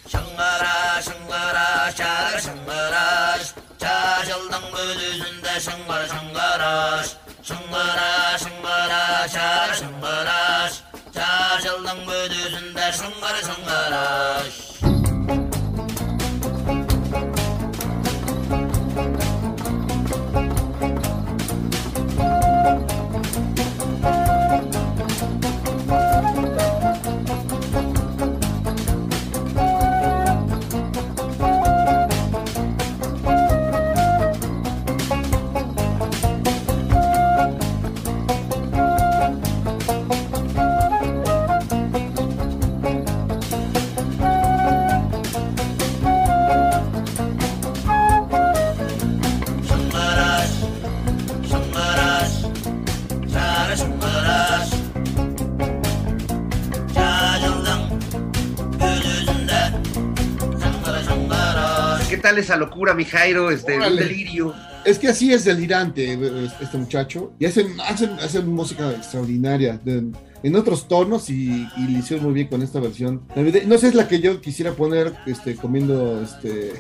Tal 62.30 62.38
esa 62.38 62.56
locura, 62.56 62.94
mi 62.94 63.06
Jairo? 63.06 63.50
Este, 63.52 63.78
un 63.78 63.96
delirio. 63.96 64.54
Es 64.86 64.98
que 65.00 65.10
así 65.10 65.34
es 65.34 65.44
delirante 65.46 66.14
eh, 66.14 66.48
este 66.62 66.78
muchacho. 66.78 67.34
Y 67.40 67.46
hacen, 67.46 67.80
hacen, 67.82 68.12
hacen 68.20 68.48
música 68.48 68.92
extraordinaria. 68.92 69.80
de- 69.84 70.04
en 70.42 70.56
otros 70.56 70.88
tonos 70.88 71.30
y, 71.30 71.68
y 71.76 71.82
le 71.88 72.00
hicieron 72.00 72.24
muy 72.24 72.34
bien 72.34 72.48
con 72.48 72.62
esta 72.62 72.80
versión. 72.80 73.24
No 73.66 73.78
sé, 73.78 73.88
es 73.90 73.94
la 73.94 74.08
que 74.08 74.22
yo 74.22 74.40
quisiera 74.40 74.72
poner 74.72 75.14
este, 75.26 75.56
comiendo 75.58 76.22
este, 76.22 76.76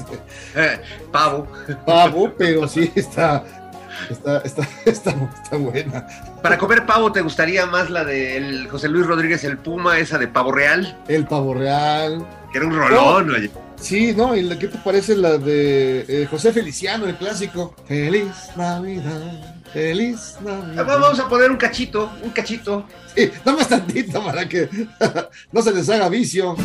Eh, 0.56 0.80
pavo. 1.12 1.46
pavo, 1.84 2.32
pero 2.38 2.66
sí 2.66 2.90
está, 2.94 3.44
está, 4.08 4.38
está, 4.38 4.66
está, 4.86 5.10
está 5.42 5.56
buena. 5.58 6.06
Para 6.42 6.56
comer 6.56 6.86
pavo, 6.86 7.12
¿te 7.12 7.20
gustaría 7.20 7.66
más 7.66 7.90
la 7.90 8.04
de 8.04 8.38
el 8.38 8.68
José 8.68 8.88
Luis 8.88 9.06
Rodríguez 9.06 9.44
el 9.44 9.58
Puma, 9.58 9.98
esa 9.98 10.16
de 10.16 10.28
pavo 10.28 10.50
real? 10.52 10.98
El 11.06 11.26
pavo 11.26 11.52
real. 11.52 12.26
Que 12.52 12.58
era 12.58 12.66
un 12.66 12.74
rolón, 12.74 13.30
oye. 13.34 13.50
Sí, 13.80 14.14
¿no? 14.16 14.34
¿Y 14.34 14.42
la- 14.42 14.58
qué 14.58 14.68
te 14.68 14.78
parece 14.78 15.14
la 15.16 15.36
de 15.36 16.04
eh, 16.08 16.26
José 16.30 16.52
Feliciano, 16.52 17.06
el 17.06 17.16
clásico? 17.16 17.74
Feliz 17.86 18.26
Navidad, 18.56 19.20
feliz 19.72 20.36
Navidad. 20.42 20.74
Ah, 20.78 20.82
Vamos 20.84 21.18
a 21.20 21.28
poner 21.28 21.50
un 21.50 21.56
cachito, 21.58 22.10
un 22.22 22.30
cachito. 22.30 22.86
Sí, 23.14 23.30
nada 23.44 23.58
más 23.58 23.68
tantito 23.68 24.24
para 24.24 24.48
que 24.48 24.68
no 25.52 25.62
se 25.62 25.72
les 25.72 25.88
haga 25.90 26.08
vicio. 26.08 26.56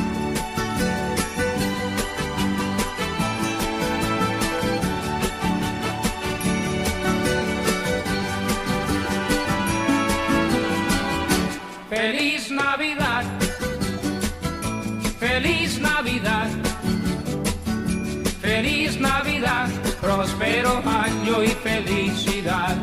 Próspero 20.20 20.84
año 20.86 21.42
y 21.42 21.48
felicidad. 21.48 22.76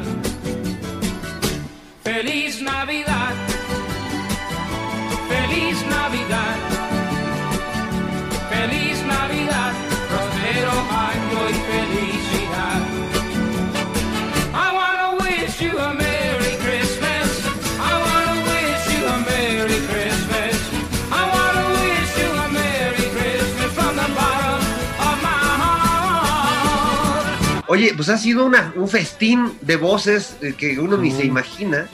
Feliz 2.02 2.62
Navidad, 2.62 3.34
Oye, 27.68 27.92
pues 27.96 28.08
ha 28.08 28.16
sido 28.18 28.44
una- 28.44 28.72
un 28.76 28.88
festín 28.88 29.52
de 29.60 29.76
voces 29.76 30.36
eh, 30.40 30.54
que 30.56 30.78
uno 30.78 30.96
ni 30.96 31.10
se 31.10 31.24
imagina. 31.24 31.88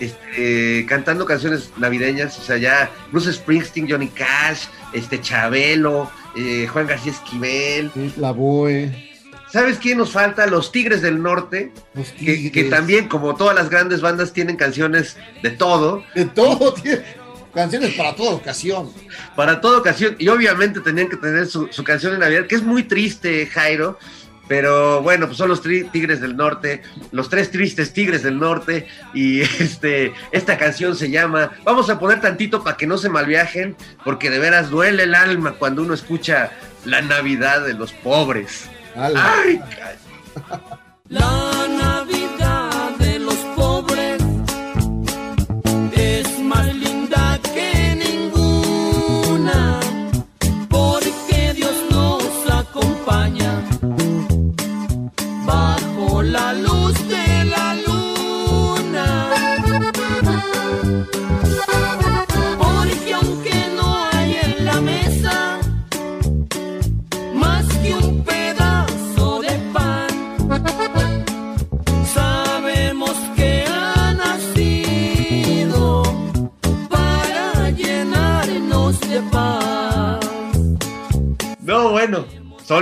este, 0.00 0.84
cantando 0.88 1.24
canciones 1.24 1.70
navideñas, 1.76 2.36
o 2.40 2.42
sea, 2.42 2.56
ya 2.56 2.90
Bruce 3.12 3.32
Springsteen, 3.32 3.88
Johnny 3.88 4.08
Cash, 4.08 4.64
este 4.92 5.20
Chabelo, 5.20 6.10
eh, 6.36 6.66
Juan 6.72 6.88
García 6.88 7.12
Esquivel. 7.12 7.92
La 8.16 8.32
Boe. 8.32 9.12
¿Sabes 9.52 9.78
quién 9.78 9.98
nos 9.98 10.10
falta? 10.10 10.48
Los 10.48 10.72
Tigres 10.72 11.00
del 11.00 11.22
Norte, 11.22 11.72
que, 12.18 12.50
que 12.50 12.64
también, 12.64 13.06
como 13.06 13.36
todas 13.36 13.54
las 13.54 13.70
grandes 13.70 14.00
bandas, 14.00 14.32
tienen 14.32 14.56
canciones 14.56 15.16
de 15.44 15.50
todo. 15.50 16.02
De 16.16 16.24
todo, 16.24 16.74
tiene 16.74 17.04
canciones 17.54 17.94
para 17.94 18.16
toda 18.16 18.32
ocasión. 18.32 18.90
Para 19.36 19.60
toda 19.60 19.78
ocasión, 19.78 20.16
y 20.18 20.26
obviamente 20.26 20.80
tenían 20.80 21.08
que 21.08 21.16
tener 21.16 21.46
su, 21.46 21.68
su 21.70 21.84
canción 21.84 22.14
de 22.14 22.18
Navidad, 22.18 22.46
que 22.48 22.56
es 22.56 22.64
muy 22.64 22.82
triste, 22.82 23.46
Jairo. 23.46 23.96
Pero 24.46 25.02
bueno, 25.02 25.26
pues 25.26 25.38
son 25.38 25.48
los 25.48 25.62
Tigres 25.62 26.20
del 26.20 26.36
Norte, 26.36 26.82
los 27.12 27.28
tres 27.28 27.50
tristes 27.50 27.92
Tigres 27.92 28.22
del 28.22 28.38
Norte, 28.38 28.86
y 29.14 29.40
este, 29.60 30.12
esta 30.32 30.58
canción 30.58 30.96
se 30.96 31.10
llama, 31.10 31.52
vamos 31.64 31.88
a 31.90 31.98
poner 31.98 32.20
tantito 32.20 32.62
para 32.62 32.76
que 32.76 32.86
no 32.86 32.98
se 32.98 33.08
malviajen, 33.08 33.76
porque 34.04 34.30
de 34.30 34.38
veras 34.38 34.70
duele 34.70 35.04
el 35.04 35.14
alma 35.14 35.52
cuando 35.52 35.82
uno 35.82 35.94
escucha 35.94 36.50
la 36.84 37.00
Navidad 37.00 37.64
de 37.64 37.74
los 37.74 37.92
pobres. 37.92 38.68
Ay, 38.96 39.60
La 41.08 41.66
Navidad 41.68 42.13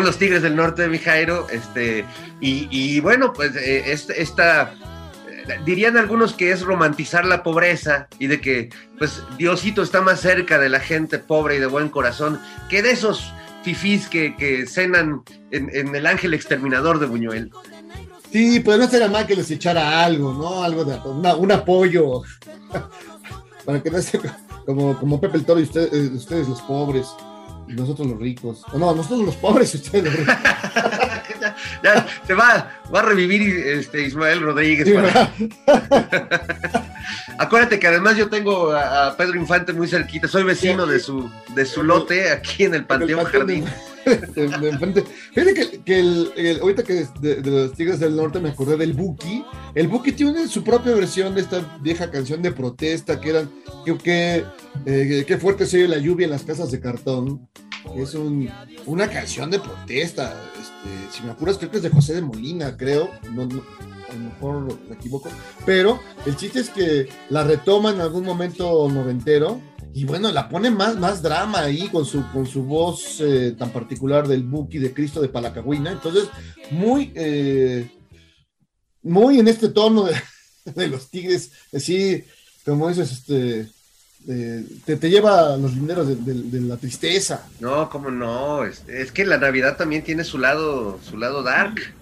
los 0.05 0.19
Tigres 0.19 0.43
del 0.43 0.57
Norte 0.57 0.89
mi 0.89 0.99
Jairo, 0.99 1.47
este, 1.51 2.05
y, 2.41 3.01
bueno, 3.01 3.33
pues 3.33 3.55
eh, 3.57 3.93
es- 3.93 4.11
esta, 4.11 4.75
eh, 5.29 5.59
dirían 5.65 5.97
algunos 5.97 6.35
que 6.35 6.51
es 6.53 6.63
romantizar 6.63 7.25
la 7.25 7.43
pobreza 7.43 8.09
y 8.19 8.27
de 8.27 8.41
que, 8.41 8.71
pues, 8.99 9.23
Diosito 9.39 9.83
está 9.83 10.01
más 10.01 10.21
cerca 10.21 10.59
de 10.59 10.69
la 10.69 10.81
gente 10.81 11.19
pobre 11.19 11.57
y 11.57 11.59
de 11.61 11.67
buen 11.67 11.89
corazón 11.89 12.41
que 12.69 12.83
de 12.83 12.93
esos 12.93 13.33
fifís 13.63 14.09
que, 14.09 14.35
que 14.37 14.67
cenan 14.67 15.23
en, 15.51 15.95
el 15.95 16.07
ángel 16.07 16.35
exterminador 16.35 16.99
de 16.99 17.07
Buñuel. 17.07 17.51
Sí, 18.33 18.61
pero 18.61 18.79
no 18.79 18.89
sería 18.89 19.09
mal 19.09 19.27
que 19.27 19.37
les 19.37 19.51
echara 19.51 20.03
algo, 20.05 20.33
¿no? 20.33 20.65
Algo 20.65 20.85
de 20.85 20.99
un 21.39 21.53
apoyo. 21.53 22.23
Para 23.65 23.81
que 23.83 23.91
no 23.91 24.01
sea 24.03 24.21
como, 24.67 24.99
como 24.99 25.21
Pepe 25.21 25.37
el 25.39 25.45
Toro 25.45 25.61
y 25.61 25.71
eh, 25.75 26.11
ustedes 26.15 26.49
los 26.49 26.61
pobres 26.63 27.07
nosotros 27.73 28.09
los 28.09 28.18
ricos. 28.18 28.62
O 28.73 28.79
no, 28.79 28.95
nosotros 28.95 29.20
los 29.20 29.37
pobres 29.37 29.75
y 29.75 29.79
ustedes 29.79 30.05
los 30.05 30.14
ricos. 30.16 30.37
Ya, 31.83 32.07
se 32.27 32.35
va, 32.35 32.71
va 32.95 33.01
a 33.01 33.03
revivir 33.03 33.43
este, 33.67 34.03
Ismael 34.03 34.41
Rodríguez. 34.41 34.89
Para- 34.91 35.33
Acuérdate 37.39 37.79
que 37.79 37.87
además 37.87 38.17
yo 38.17 38.29
tengo 38.29 38.73
a, 38.73 39.09
a 39.09 39.17
Pedro 39.17 39.37
Infante 39.39 39.73
muy 39.73 39.89
cerquita, 39.89 40.29
soy 40.29 40.45
vecino 40.45 40.87
de 40.87 41.01
su, 41.01 41.29
de 41.55 41.65
su 41.67 41.83
lote 41.83 42.31
aquí 42.31 42.65
en 42.65 42.75
el 42.75 42.85
Panteón 42.85 43.25
Jardín. 43.25 43.65
de- 44.05 44.49
de 44.49 44.69
enfrente. 44.69 45.05
Fíjate 45.33 45.55
que, 45.55 45.81
que 45.83 45.99
el, 46.01 46.33
el- 46.37 46.61
ahorita 46.61 46.83
que 46.83 47.07
de, 47.21 47.41
los 47.51 47.73
Tigres 47.75 48.01
del 48.01 48.17
Norte 48.17 48.41
me 48.41 48.51
acordé 48.51 48.77
del 48.77 48.93
Buki. 48.95 49.45
El 49.75 49.89
Buki 49.89 50.13
tiene 50.13 50.47
su 50.49 50.63
propia 50.65 50.93
versión 50.95 51.35
de 51.35 51.41
esta 51.43 51.79
vieja 51.81 52.11
canción 52.11 52.43
de 52.43 52.53
protesta 52.53 53.21
que 53.21 53.31
eran 53.31 53.51
que, 53.85 53.97
que, 53.99 54.45
eh, 54.87 55.25
qué 55.27 55.39
fuerte 55.39 55.67
se 55.67 55.79
oye 55.79 55.89
la 55.89 55.99
lluvia 55.99 56.25
en 56.25 56.31
las 56.33 56.43
casas 56.43 56.71
de 56.71 56.81
cartón. 56.81 57.49
Es 57.97 58.15
un- 58.15 58.51
una 58.87 59.09
canción 59.09 59.51
de 59.51 59.59
protesta. 59.61 60.35
Este, 60.85 61.16
si 61.16 61.22
me 61.24 61.33
apuras, 61.33 61.59
creo 61.59 61.70
que 61.70 61.76
es 61.78 61.83
de 61.83 61.91
José 61.91 62.14
de 62.14 62.22
Molina, 62.22 62.76
creo. 62.76 63.11
No, 63.33 63.43
a 63.43 64.14
lo 64.14 64.20
mejor 64.20 64.78
me 64.89 64.95
equivoco. 64.95 65.30
Pero 65.64 66.01
el 66.26 66.37
chiste 66.37 66.61
es 66.61 66.70
que 66.70 67.09
la 67.30 67.45
retoma 67.45 67.91
en 67.91 68.01
algún 68.01 68.24
momento 68.24 68.89
noventero. 68.89 69.61
Y 69.95 70.05
bueno, 70.05 70.33
la 70.33 70.49
pone 70.49 70.70
más, 70.70 70.97
más 70.97 71.20
drama 71.20 71.61
ahí 71.61 71.89
con 71.89 72.07
su, 72.07 72.26
con 72.33 72.47
su 72.47 72.64
voz 72.64 73.20
eh, 73.20 73.55
tan 73.59 73.70
particular 73.70 74.26
del 74.26 74.43
Buki 74.43 74.78
de 74.78 74.95
Cristo 74.95 75.20
de 75.20 75.28
Palacagüina. 75.28 75.93
Entonces, 75.93 76.28
muy, 76.70 77.12
eh, 77.14 77.91
muy 79.03 79.39
en 79.39 79.49
este 79.49 79.68
tono 79.68 80.05
de, 80.05 80.14
de 80.74 80.89
los 80.89 81.11
tigres, 81.11 81.53
así 81.74 82.24
como 82.64 82.89
dices, 82.89 83.12
este, 83.12 83.68
eh, 84.29 84.64
te, 84.85 84.97
te 84.97 85.11
lleva 85.11 85.57
los 85.57 85.75
linderos 85.75 86.07
de, 86.09 86.16
de- 86.16 86.43
de 86.43 86.61
la 86.61 86.77
tristeza. 86.77 87.47
No, 87.61 87.89
cómo 87.91 88.11
no, 88.11 88.64
es, 88.64 88.83
es 88.89 89.11
que 89.12 89.25
la 89.25 89.39
Navidad 89.39 89.77
también 89.77 90.03
tiene 90.05 90.25
su 90.25 90.39
lado, 90.39 90.99
su 91.03 91.16
lado 91.16 91.43
dark. 91.43 91.95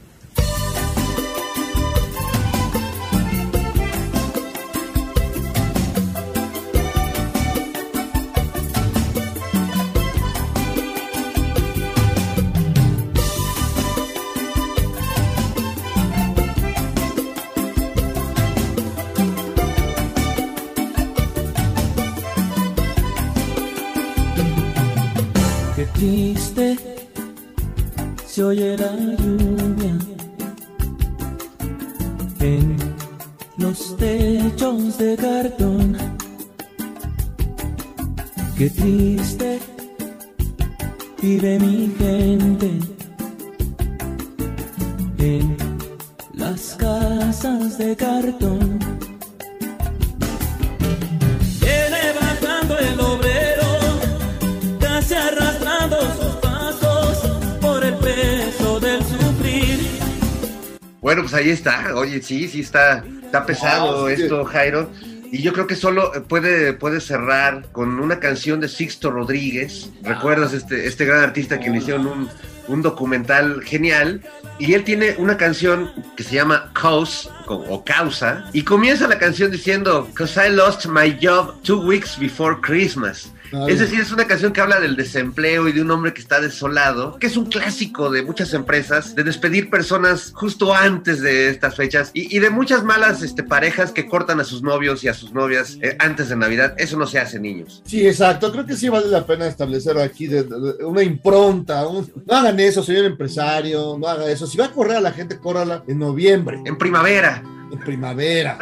Está. 61.60 61.94
Oye, 61.94 62.20
sí, 62.22 62.48
sí 62.48 62.60
está, 62.60 63.04
está 63.22 63.46
pesado 63.46 63.98
Wow, 63.98 64.08
esto, 64.08 64.44
Jairo. 64.44 64.90
Y 65.32 65.42
yo 65.42 65.52
creo 65.52 65.66
que 65.68 65.76
solo 65.76 66.10
puede, 66.26 66.72
puede 66.72 67.00
cerrar 67.00 67.66
con 67.70 68.00
una 68.00 68.18
canción 68.18 68.60
de 68.60 68.68
Sixto 68.68 69.12
Rodríguez. 69.12 69.90
¿Recuerdas 70.02 70.52
este, 70.52 70.86
este 70.86 71.04
gran 71.04 71.22
artista 71.22 71.60
que 71.60 71.70
le 71.70 71.78
hicieron 71.78 72.06
un, 72.08 72.28
un 72.66 72.82
documental 72.82 73.62
genial? 73.62 74.22
Y 74.58 74.74
él 74.74 74.82
tiene 74.82 75.14
una 75.18 75.36
canción 75.36 75.92
que 76.16 76.24
se 76.24 76.34
llama 76.34 76.72
Cause 76.74 77.28
o 77.46 77.84
Causa. 77.84 78.44
Y 78.52 78.64
comienza 78.64 79.06
la 79.06 79.18
canción 79.18 79.52
diciendo, 79.52 80.08
Cause 80.14 80.40
I 80.44 80.50
lost 80.50 80.86
my 80.86 81.16
job 81.22 81.62
two 81.62 81.80
weeks 81.80 82.18
before 82.18 82.56
Christmas. 82.60 83.30
Ay. 83.52 83.72
Es 83.72 83.80
decir, 83.80 84.00
es 84.00 84.12
una 84.12 84.26
canción 84.26 84.52
que 84.52 84.60
habla 84.60 84.80
del 84.80 84.96
desempleo 84.96 85.68
y 85.68 85.72
de 85.72 85.82
un 85.82 85.90
hombre 85.90 86.12
que 86.14 86.20
está 86.20 86.40
desolado, 86.40 87.18
que 87.18 87.26
es 87.26 87.36
un 87.36 87.46
clásico 87.46 88.10
de 88.10 88.22
muchas 88.22 88.52
empresas, 88.54 89.14
de 89.14 89.24
despedir 89.24 89.70
personas 89.70 90.32
justo 90.34 90.74
antes 90.74 91.20
de 91.20 91.48
estas 91.50 91.74
fechas 91.76 92.10
y, 92.14 92.34
y 92.36 92.38
de 92.40 92.50
muchas 92.50 92.84
malas 92.84 93.22
este, 93.22 93.42
parejas 93.42 93.92
que 93.92 94.06
cortan 94.06 94.40
a 94.40 94.44
sus 94.44 94.62
novios 94.62 95.02
y 95.04 95.08
a 95.08 95.14
sus 95.14 95.32
novias 95.32 95.78
eh, 95.82 95.96
antes 95.98 96.28
de 96.28 96.36
Navidad. 96.36 96.74
Eso 96.78 96.96
no 96.96 97.06
se 97.06 97.18
hace, 97.18 97.40
niños. 97.40 97.82
Sí, 97.84 98.06
exacto. 98.06 98.52
Creo 98.52 98.66
que 98.66 98.76
sí 98.76 98.88
vale 98.88 99.08
la 99.08 99.26
pena 99.26 99.46
establecer 99.46 99.98
aquí 99.98 100.26
de- 100.26 100.44
de- 100.44 100.72
de 100.78 100.84
una 100.84 101.02
impronta. 101.02 101.86
un- 101.86 102.10
no 102.26 102.34
hagan 102.36 102.58
eso, 102.60 102.82
señor 102.82 103.04
empresario. 103.04 103.96
No 103.98 104.06
haga 104.06 104.30
eso. 104.30 104.46
Si 104.46 104.56
va 104.58 104.66
a 104.66 104.72
correr 104.72 104.96
a 104.96 105.00
la 105.00 105.12
gente, 105.12 105.38
córrala 105.38 105.82
en 105.88 105.98
noviembre. 105.98 106.60
En 106.64 106.76
primavera. 106.78 107.42
En 107.72 107.78
primavera. 107.80 108.58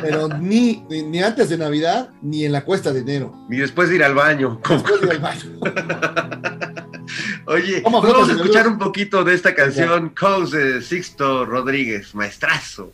Pero 0.00 0.28
ni, 0.28 0.84
ni, 0.88 1.02
ni 1.02 1.22
antes 1.22 1.48
de 1.48 1.56
Navidad, 1.56 2.10
ni 2.20 2.44
en 2.44 2.52
la 2.52 2.64
cuesta 2.64 2.92
de 2.92 3.00
enero. 3.00 3.34
Y 3.50 3.56
después 3.56 3.88
de 3.88 3.96
ir 3.96 4.04
al 4.04 4.14
baño. 4.14 4.60
Después 4.68 5.00
de 5.00 5.06
ir 5.06 5.12
al 5.12 5.18
baño. 5.20 5.42
Oye, 7.46 7.82
Vamos, 7.82 8.28
a 8.28 8.32
escuchar 8.32 8.68
un 8.68 8.78
poquito 8.78 9.24
de 9.24 9.34
esta 9.34 9.54
canción, 9.54 10.10
Cause 10.10 10.56
de 10.56 10.82
Sixto 10.82 11.44
Rodríguez, 11.44 12.14
maestrazo. 12.14 12.92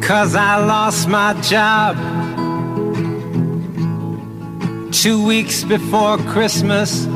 Cause 0.00 0.34
I 0.34 0.56
lost 0.64 1.06
my 1.06 1.34
job 1.42 1.94
two 4.92 5.24
weeks 5.24 5.64
before 5.64 6.18
Christmas. 6.18 7.06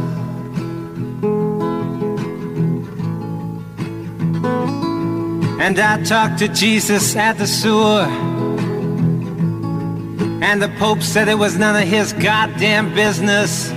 And 5.61 5.79
I 5.79 6.03
talked 6.03 6.39
to 6.41 6.49
Jesus 6.49 7.16
at 7.16 7.39
the 7.39 7.47
sewer. 7.47 8.07
And 10.43 10.61
the 10.61 10.68
Pope 10.79 11.03
said 11.03 11.29
it 11.29 11.39
was 11.39 11.57
none 11.57 11.81
of 11.81 11.89
his 11.89 12.12
goddamn 12.12 12.95
business. 12.95 13.70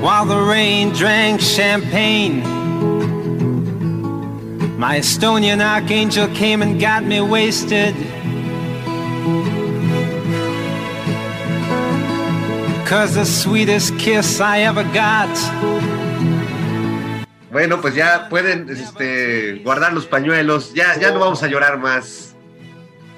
While 0.00 0.26
the 0.26 0.40
rain 0.40 0.92
drank 0.92 1.40
champagne. 1.40 2.42
My 4.78 5.00
Estonian 5.00 5.60
archangel 5.60 6.28
came 6.28 6.62
and 6.62 6.80
got 6.80 7.02
me 7.02 7.20
wasted. 7.20 7.94
Cause 12.88 13.14
the 13.14 13.24
sweetest 13.24 13.96
kiss 13.98 14.40
I 14.40 14.60
ever 14.60 14.84
got. 14.94 15.28
Bueno, 17.50 17.80
pues 17.80 17.94
ya 17.94 18.28
pueden 18.30 18.68
este, 18.70 19.60
guardar 19.64 19.92
los 19.92 20.06
pañuelos, 20.06 20.72
ya, 20.74 20.98
ya 20.98 21.10
no 21.10 21.20
vamos 21.20 21.42
a 21.42 21.48
llorar 21.48 21.78
más. 21.78 22.34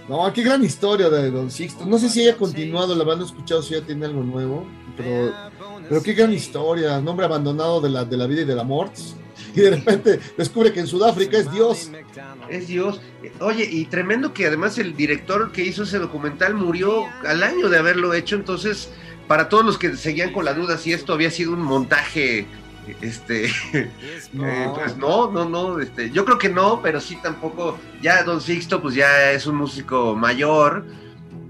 No, 0.09 0.33
qué 0.33 0.43
gran 0.43 0.65
historia 0.65 1.09
de 1.09 1.31
Don 1.31 1.53
Sixto. 1.53 1.87
No 1.87 1.99
sé 1.99 2.09
si 2.09 2.23
haya 2.23 2.37
continuado, 2.37 2.97
la 2.97 3.05
habrán 3.05 3.23
escuchado 3.23 3.63
si 3.63 3.75
ya 3.75 3.81
tiene 3.81 4.07
algo 4.07 4.25
nuevo, 4.25 4.67
pero, 4.97 5.33
pero 5.89 6.03
qué 6.03 6.15
gran 6.15 6.33
historia. 6.33 6.99
Un 6.99 7.07
hombre 7.07 7.27
abandonado 7.27 7.81
de 7.81 7.91
la, 7.91 8.05
de 8.05 8.17
la 8.17 8.27
vida 8.27 8.43
y 8.43 8.45
de 8.45 8.57
la 8.57 8.65
muerte. 8.65 9.01
Y 9.55 9.61
de 9.61 9.70
repente 9.70 10.20
descubre 10.36 10.72
que 10.72 10.80
en 10.80 10.86
Sudáfrica 10.86 11.38
es 11.38 11.51
Dios. 11.51 11.90
Es 12.48 12.68
Dios. 12.68 13.01
Oye, 13.40 13.68
y 13.70 13.84
tremendo 13.86 14.32
que 14.32 14.46
además 14.46 14.78
el 14.78 14.96
director 14.96 15.53
que 15.53 15.62
hizo 15.62 15.82
ese 15.82 15.98
documental 15.98 16.55
murió 16.55 17.07
al 17.26 17.42
año 17.42 17.68
de 17.68 17.78
haberlo 17.78 18.14
hecho, 18.14 18.36
entonces 18.36 18.90
para 19.26 19.48
todos 19.48 19.64
los 19.64 19.78
que 19.78 19.96
seguían 19.96 20.32
con 20.32 20.44
la 20.44 20.55
duda 20.55 20.76
si 20.76 20.92
esto 20.92 21.12
había 21.12 21.30
sido 21.30 21.53
un 21.53 21.62
montaje 21.62 22.46
Este, 23.01 23.48
No. 24.32 24.46
eh, 24.48 24.70
pues 24.74 24.96
no, 24.96 25.30
no, 25.30 25.48
no, 25.48 25.78
este, 25.78 26.11
yo 26.11 26.24
creo 26.24 26.38
que 26.38 26.48
no, 26.48 26.80
pero 26.82 27.01
sí 27.01 27.16
tampoco, 27.22 27.78
ya 28.03 28.24
Don 28.24 28.40
Sixto 28.40 28.82
pues 28.82 28.94
ya 28.94 29.30
es 29.30 29.46
un 29.46 29.57
músico 29.57 30.16
mayor 30.16 30.84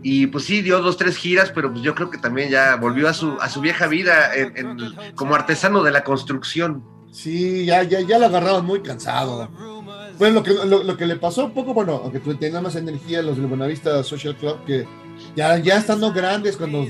y 0.02 0.26
pues 0.26 0.44
sí 0.44 0.62
dio 0.62 0.80
dos, 0.80 0.96
tres 0.96 1.16
giras, 1.16 1.50
pero 1.54 1.70
pues 1.70 1.82
yo 1.82 1.94
creo 1.94 2.10
que 2.10 2.18
también 2.18 2.50
ya 2.50 2.76
volvió 2.76 3.08
a 3.08 3.14
su, 3.14 3.38
a 3.40 3.48
su 3.48 3.60
vieja 3.60 3.86
vida 3.86 4.30
como 5.14 5.34
artesano 5.34 5.82
de 5.82 5.90
la 5.90 6.04
construcción. 6.04 6.82
Sí, 7.12 7.64
ya, 7.64 7.82
ya, 7.82 8.00
ya 8.00 8.18
lo 8.18 8.26
agarraban 8.26 8.64
muy 8.64 8.80
cansado. 8.80 9.48
Bueno, 10.18 10.34
lo 10.36 10.42
que, 10.42 10.52
lo, 10.52 10.82
lo 10.82 10.96
que 10.96 11.06
le 11.06 11.16
pasó 11.16 11.46
un 11.46 11.52
poco, 11.52 11.74
bueno, 11.74 12.00
aunque 12.04 12.20
tú 12.20 12.34
tenía 12.34 12.60
más 12.60 12.76
energía 12.76 13.22
los 13.22 13.36
del 13.36 13.46
Buenavista 13.46 14.02
Social 14.04 14.36
Club, 14.36 14.64
que 14.64 14.86
ya, 15.34 15.58
ya 15.58 15.78
estando 15.78 16.12
grandes, 16.12 16.56
cuando, 16.56 16.86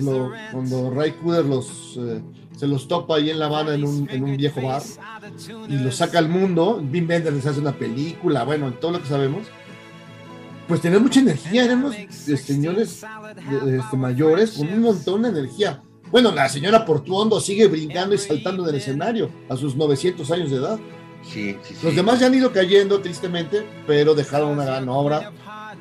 cuando 0.53 0.91
Ray 0.91 1.13
Cooder 1.13 1.45
los, 1.45 1.97
eh, 1.99 2.23
se 2.57 2.67
los 2.67 2.89
topa 2.89 3.17
ahí 3.17 3.31
en 3.31 3.39
La 3.39 3.47
Habana 3.47 3.75
en 3.75 3.85
un, 3.85 4.09
en 4.11 4.25
un 4.25 4.37
viejo 4.37 4.63
bar 4.63 4.83
y 5.69 5.77
los 5.79 5.97
saca 5.97 6.19
al 6.19 6.29
mundo, 6.29 6.81
Vin 6.83 7.07
Bender 7.07 7.33
les 7.33 7.47
hace 7.47 7.61
una 7.61 7.73
película, 7.73 8.45
bueno, 8.45 8.73
todo 8.75 8.93
lo 8.93 9.01
que 9.01 9.09
sabemos, 9.09 9.47
pues 10.69 10.81
tenían 10.81 11.03
mucha 11.03 11.21
energía, 11.21 11.65
eran 11.65 11.79
unos 11.79 11.97
eh, 11.97 12.37
señores 12.37 13.03
eh, 13.03 13.79
este, 13.83 13.97
mayores 13.97 14.53
con 14.53 14.69
un 14.69 14.83
montón 14.83 15.23
de 15.23 15.29
energía. 15.31 15.83
Bueno, 16.11 16.33
la 16.33 16.49
señora 16.49 16.85
Portuondo 16.85 17.41
sigue 17.41 17.67
brincando 17.69 18.15
y 18.15 18.19
saltando 18.19 18.65
del 18.65 18.77
escenario 18.77 19.31
a 19.49 19.57
sus 19.57 19.77
900 19.77 20.31
años 20.31 20.51
de 20.51 20.57
edad. 20.57 20.79
Sí, 21.23 21.57
sí, 21.63 21.75
sí. 21.75 21.87
Los 21.87 21.95
demás 21.95 22.19
ya 22.19 22.27
han 22.27 22.35
ido 22.35 22.53
cayendo 22.53 23.01
tristemente, 23.01 23.65
pero 23.87 24.15
dejaron 24.15 24.51
una 24.51 24.65
gran 24.65 24.89
obra 24.89 25.33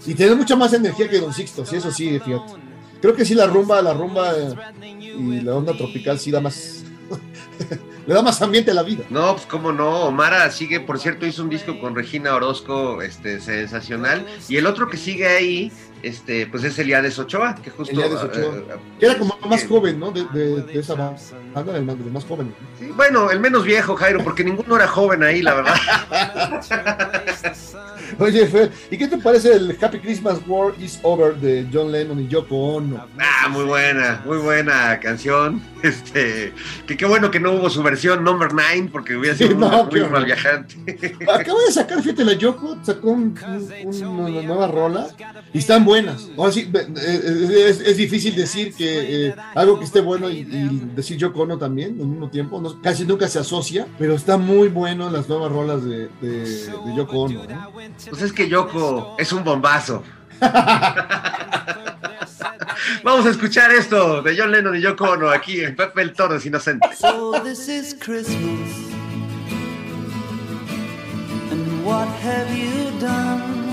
y 0.05 0.13
tienen 0.13 0.37
mucha 0.37 0.55
más 0.55 0.73
energía 0.73 1.09
que 1.09 1.19
Don 1.19 1.33
Sixto, 1.33 1.65
sí, 1.65 1.77
eso 1.77 1.91
sí, 1.91 2.19
fíjate. 2.19 2.53
Creo 3.01 3.15
que 3.15 3.25
sí 3.25 3.33
la 3.33 3.47
rumba, 3.47 3.81
la 3.81 3.93
rumba 3.93 4.33
eh, 4.35 4.53
y 4.81 5.41
la 5.41 5.55
onda 5.55 5.75
tropical 5.75 6.19
sí 6.19 6.31
da 6.31 6.41
más, 6.41 6.83
le 8.07 8.13
da 8.13 8.21
más 8.21 8.41
ambiente 8.41 8.71
a 8.71 8.73
la 8.73 8.83
vida. 8.83 9.05
No, 9.09 9.35
pues 9.35 9.45
cómo 9.45 9.71
no, 9.71 10.03
Omara 10.03 10.51
sigue, 10.51 10.79
por 10.81 10.99
cierto, 10.99 11.25
hizo 11.25 11.43
un 11.43 11.49
disco 11.49 11.79
con 11.79 11.95
Regina 11.95 12.35
Orozco, 12.35 13.01
este, 13.01 13.39
sensacional, 13.39 14.25
y 14.49 14.57
el 14.57 14.67
otro 14.67 14.89
que 14.89 14.97
sigue 14.97 15.27
ahí, 15.27 15.71
este, 16.03 16.47
pues 16.47 16.63
es 16.63 16.77
Eliades 16.79 17.17
Ochoa, 17.19 17.55
que 17.55 17.69
justo... 17.69 17.93
Eliades 17.93 18.21
Ochoa. 18.23 18.55
eh, 18.57 18.63
Que 18.99 19.05
era 19.07 19.17
como 19.17 19.37
más 19.47 19.61
que- 19.63 19.67
joven, 19.67 19.99
¿no? 19.99 20.11
De, 20.11 20.25
de- 20.33 20.61
de 20.63 20.79
esa 20.79 20.95
banda, 20.95 21.77
el 21.77 21.83
más, 21.83 21.95
el 21.95 22.11
más 22.11 22.25
joven. 22.25 22.53
Sí, 22.79 22.91
bueno, 22.95 23.31
el 23.31 23.39
menos 23.39 23.63
viejo, 23.65 23.95
Jairo, 23.95 24.23
porque 24.23 24.43
ninguno 24.43 24.75
era 24.75 24.87
joven 24.87 25.23
ahí, 25.23 25.41
la 25.41 25.53
verdad. 25.55 25.75
Oye, 28.17 28.47
Fer, 28.47 28.71
¿y 28.89 28.97
qué 28.97 29.07
te 29.07 29.17
parece 29.17 29.53
el 29.53 29.77
Happy 29.79 29.99
Christmas 29.99 30.39
War 30.47 30.73
is 30.79 30.99
Over 31.03 31.35
de 31.35 31.67
John 31.71 31.91
Lennon 31.91 32.19
y 32.19 32.27
Yoko 32.27 32.75
Ono? 32.75 33.05
Ah, 33.19 33.47
muy 33.49 33.63
buena, 33.65 34.21
muy 34.25 34.37
buena 34.37 34.99
canción. 34.99 35.61
Este, 35.81 36.51
que 36.85 36.97
qué 36.97 37.05
bueno 37.05 37.31
que 37.31 37.39
no 37.39 37.53
hubo 37.53 37.69
su 37.69 37.81
versión 37.81 38.21
number 38.21 38.53
9, 38.53 38.89
porque 38.91 39.15
hubiera 39.15 39.33
sido 39.37 39.51
Sí, 39.51 39.55
muy, 39.55 39.69
no, 39.69 40.09
mal 40.09 40.25
viajante. 40.25 40.75
Acaba 41.33 41.57
de 41.65 41.71
sacar, 41.71 42.01
fíjate, 42.03 42.25
la 42.25 42.33
Yoko 42.33 42.77
sacó 42.83 43.11
un- 43.11 43.33
un- 43.85 44.03
una 44.03 44.41
nueva 44.41 44.67
rola 44.67 45.07
y 45.53 45.59
están 45.59 45.85
buenas. 45.89 46.27
Ahora 46.37 46.51
sí, 46.51 46.69
eh, 46.73 47.65
es, 47.69 47.79
es 47.81 47.97
difícil 47.97 48.35
decir 48.35 48.73
que 48.75 49.27
eh, 49.29 49.35
algo 49.55 49.79
que 49.79 49.85
esté 49.85 50.01
bueno 50.01 50.29
y, 50.29 50.39
y 50.39 50.81
decir 50.95 51.17
Yoko 51.17 51.41
Ono 51.41 51.57
también 51.57 51.97
al 51.99 52.07
mismo 52.07 52.29
tiempo. 52.29 52.61
no- 52.61 52.79
casi 52.81 53.05
nunca 53.05 53.27
se 53.27 53.39
asocia, 53.39 53.87
pero 53.97 54.13
está 54.13 54.37
muy 54.37 54.67
bueno 54.69 55.09
las 55.09 55.27
nuevas 55.27 55.51
rolas 55.51 55.83
de, 55.83 56.09
de, 56.21 56.29
de 56.45 56.95
Yoko 56.95 57.19
Ono. 57.23 57.43
¿no? 57.43 57.71
Pues 58.09 58.21
es 58.21 58.31
que 58.31 58.47
Yoko 58.47 59.15
es 59.17 59.31
un 59.33 59.43
bombazo. 59.43 60.03
Vamos 63.03 63.25
a 63.25 63.29
escuchar 63.29 63.71
esto 63.71 64.21
de 64.21 64.37
John 64.37 64.51
Lennon 64.51 64.75
y 64.75 64.81
Yoko 64.81 65.05
Ono 65.11 65.29
aquí 65.29 65.61
en 65.61 65.75
Pepe 65.75 66.01
el 66.01 66.13
Toro 66.13 66.35
es 66.35 66.45
Inocente. 66.45 66.87
So 66.95 67.33
this 67.43 67.67
is 67.67 67.95
Christmas. 67.95 68.37
And 71.51 71.83
what 71.85 72.07
have 72.23 72.47
you 72.55 72.91
done? 72.99 73.68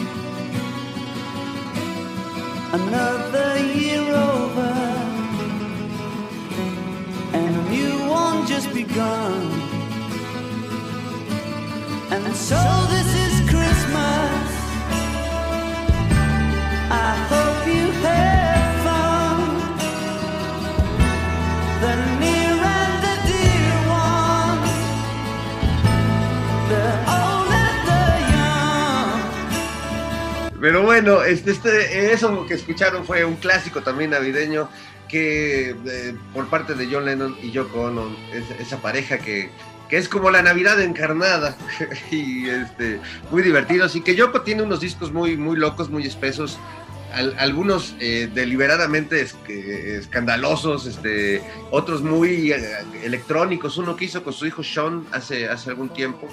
Another 2.72 3.58
year 3.58 4.02
over. 4.02 4.72
And 7.32 7.56
a 7.56 7.70
new 7.70 8.08
one 8.08 8.46
just 8.46 8.72
begun. 8.74 9.42
And 12.10 12.34
so 12.34 12.60
this 12.90 13.08
is 13.24 13.34
Christmas. 13.50 14.48
I 16.90 17.14
hope 17.30 17.45
Pero 30.66 30.82
bueno, 30.82 31.22
este, 31.22 31.52
este, 31.52 32.12
eso 32.12 32.44
que 32.44 32.54
escucharon 32.54 33.04
fue 33.04 33.24
un 33.24 33.36
clásico 33.36 33.82
también 33.82 34.10
navideño 34.10 34.68
que 35.08 35.76
eh, 35.86 36.14
por 36.34 36.48
parte 36.48 36.74
de 36.74 36.88
John 36.90 37.04
Lennon 37.04 37.36
y 37.40 37.52
Yoko 37.52 37.82
Ono, 37.82 38.08
es- 38.32 38.50
esa 38.60 38.78
pareja 38.82 39.18
que, 39.18 39.48
que 39.88 39.96
es 39.96 40.08
como 40.08 40.28
la 40.32 40.42
Navidad 40.42 40.80
encarnada. 40.82 41.56
Y 42.10 42.48
este, 42.48 42.98
muy 43.30 43.44
divertidos 43.44 43.94
y 43.94 44.00
que 44.00 44.16
Yoko 44.16 44.40
tiene 44.40 44.64
unos 44.64 44.80
discos 44.80 45.12
muy, 45.12 45.36
muy 45.36 45.56
locos, 45.56 45.88
muy 45.88 46.04
espesos. 46.04 46.58
al- 47.14 47.36
algunos 47.38 47.94
eh, 48.00 48.28
deliberadamente 48.34 49.20
es- 49.20 49.34
que- 49.46 49.98
escandalosos, 49.98 50.86
este, 50.86 51.42
otros 51.70 52.02
muy 52.02 52.50
eh, 52.50 52.58
electrónicos, 53.04 53.76
uno 53.78 53.94
que 53.94 54.06
hizo 54.06 54.24
con 54.24 54.32
su 54.32 54.44
hijo 54.46 54.64
Sean 54.64 55.04
hace, 55.12 55.48
hace 55.48 55.70
algún 55.70 55.90
tiempo, 55.90 56.28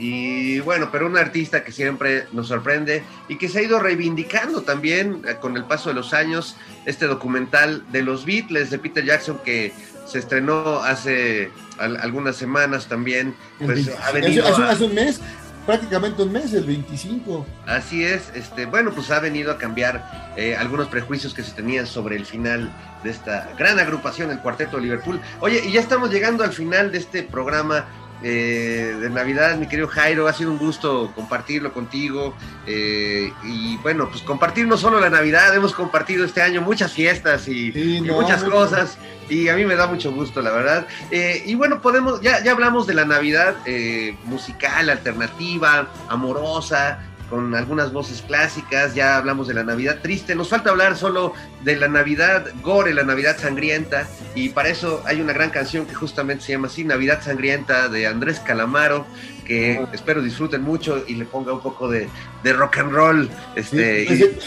y 0.00 0.58
bueno, 0.60 0.88
pero 0.90 1.06
un 1.06 1.16
artista 1.18 1.62
que 1.62 1.72
siempre 1.72 2.26
nos 2.32 2.48
sorprende 2.48 3.04
y 3.28 3.36
que 3.36 3.48
se 3.48 3.58
ha 3.58 3.62
ido 3.62 3.78
reivindicando 3.78 4.62
también 4.62 5.22
eh, 5.28 5.36
con 5.40 5.56
el 5.56 5.64
paso 5.64 5.90
de 5.90 5.94
los 5.94 6.14
años. 6.14 6.56
Este 6.86 7.06
documental 7.06 7.84
de 7.92 8.02
los 8.02 8.24
Beatles 8.24 8.70
de 8.70 8.78
Peter 8.78 9.04
Jackson 9.04 9.38
que 9.44 9.72
se 10.06 10.18
estrenó 10.18 10.78
hace 10.80 11.50
al- 11.78 11.98
algunas 11.98 12.36
semanas 12.36 12.86
también, 12.88 13.34
pues 13.58 13.86
25. 13.86 13.98
ha 14.02 14.10
venido 14.12 14.46
hace 14.46 14.84
un 14.84 14.94
mes, 14.94 15.20
prácticamente 15.66 16.22
un 16.22 16.32
mes, 16.32 16.52
el 16.54 16.64
25. 16.64 17.46
Así 17.66 18.02
es, 18.02 18.22
este, 18.34 18.64
bueno, 18.66 18.92
pues 18.92 19.10
ha 19.10 19.20
venido 19.20 19.52
a 19.52 19.58
cambiar 19.58 20.32
eh, 20.36 20.56
algunos 20.56 20.88
prejuicios 20.88 21.34
que 21.34 21.42
se 21.42 21.52
tenían 21.52 21.86
sobre 21.86 22.16
el 22.16 22.24
final 22.24 22.72
de 23.04 23.10
esta 23.10 23.50
gran 23.58 23.78
agrupación, 23.78 24.30
el 24.30 24.40
Cuarteto 24.40 24.76
de 24.78 24.84
Liverpool. 24.84 25.20
Oye, 25.40 25.62
y 25.64 25.72
ya 25.72 25.80
estamos 25.80 26.10
llegando 26.10 26.42
al 26.42 26.52
final 26.52 26.90
de 26.90 26.98
este 26.98 27.22
programa 27.22 27.84
eh, 28.22 28.96
de 29.00 29.10
Navidad, 29.10 29.56
mi 29.56 29.66
querido 29.66 29.88
Jairo, 29.88 30.28
ha 30.28 30.32
sido 30.32 30.50
un 30.50 30.58
gusto 30.58 31.12
compartirlo 31.14 31.72
contigo. 31.72 32.34
eh, 32.66 33.32
y 33.44 33.76
bueno, 33.78 34.08
pues 34.10 34.22
compartir 34.22 34.66
no 34.66 34.76
solo 34.76 35.00
la 35.00 35.10
Navidad, 35.10 35.54
hemos 35.54 35.72
compartido 35.72 36.24
este 36.24 36.42
año 36.42 36.60
muchas 36.60 36.92
fiestas 36.92 37.48
y, 37.48 37.72
Sí, 37.72 37.96
y 37.96 38.00
no, 38.00 38.20
muchas 38.20 38.44
cosas. 38.44 38.98
Y 39.28 39.48
a 39.48 39.54
mí 39.54 39.64
me 39.64 39.76
da 39.76 39.86
mucho 39.86 40.10
gusto, 40.12 40.42
la 40.42 40.50
verdad. 40.50 40.86
Eh, 41.10 41.44
y 41.46 41.54
bueno, 41.54 41.80
podemos, 41.80 42.20
ya, 42.20 42.42
ya 42.42 42.50
hablamos 42.50 42.86
de 42.88 42.94
la 42.94 43.04
Navidad 43.04 43.54
eh, 43.64 44.16
musical, 44.24 44.90
alternativa, 44.90 45.88
amorosa, 46.08 46.98
con 47.30 47.54
algunas 47.54 47.92
voces 47.92 48.22
clásicas, 48.26 48.94
ya 48.94 49.16
hablamos 49.16 49.46
de 49.48 49.54
la 49.54 49.62
Navidad 49.64 49.98
triste, 50.02 50.34
nos 50.34 50.48
falta 50.48 50.70
hablar 50.70 50.96
solo 50.96 51.32
de 51.62 51.76
la 51.76 51.86
Navidad 51.88 52.46
gore, 52.60 52.92
la 52.92 53.04
Navidad 53.04 53.38
sangrienta, 53.38 54.06
y 54.34 54.48
para 54.50 54.68
eso 54.68 55.02
hay 55.06 55.20
una 55.20 55.32
gran 55.32 55.50
canción 55.50 55.86
que 55.86 55.94
justamente 55.94 56.44
se 56.44 56.52
llama 56.52 56.66
así, 56.66 56.82
Navidad 56.84 57.22
sangrienta, 57.22 57.88
de 57.88 58.06
Andrés 58.08 58.40
Calamaro, 58.40 59.06
que 59.46 59.80
espero 59.92 60.20
disfruten 60.22 60.62
mucho 60.62 61.04
y 61.06 61.14
le 61.14 61.24
ponga 61.24 61.52
un 61.52 61.60
poco 61.60 61.88
de, 61.88 62.08
de 62.42 62.52
rock 62.52 62.78
and 62.78 62.92
roll. 62.92 63.30
Este, 63.54 64.06
Sí, 64.06 64.12
y- 64.12 64.16
pensé- 64.18 64.38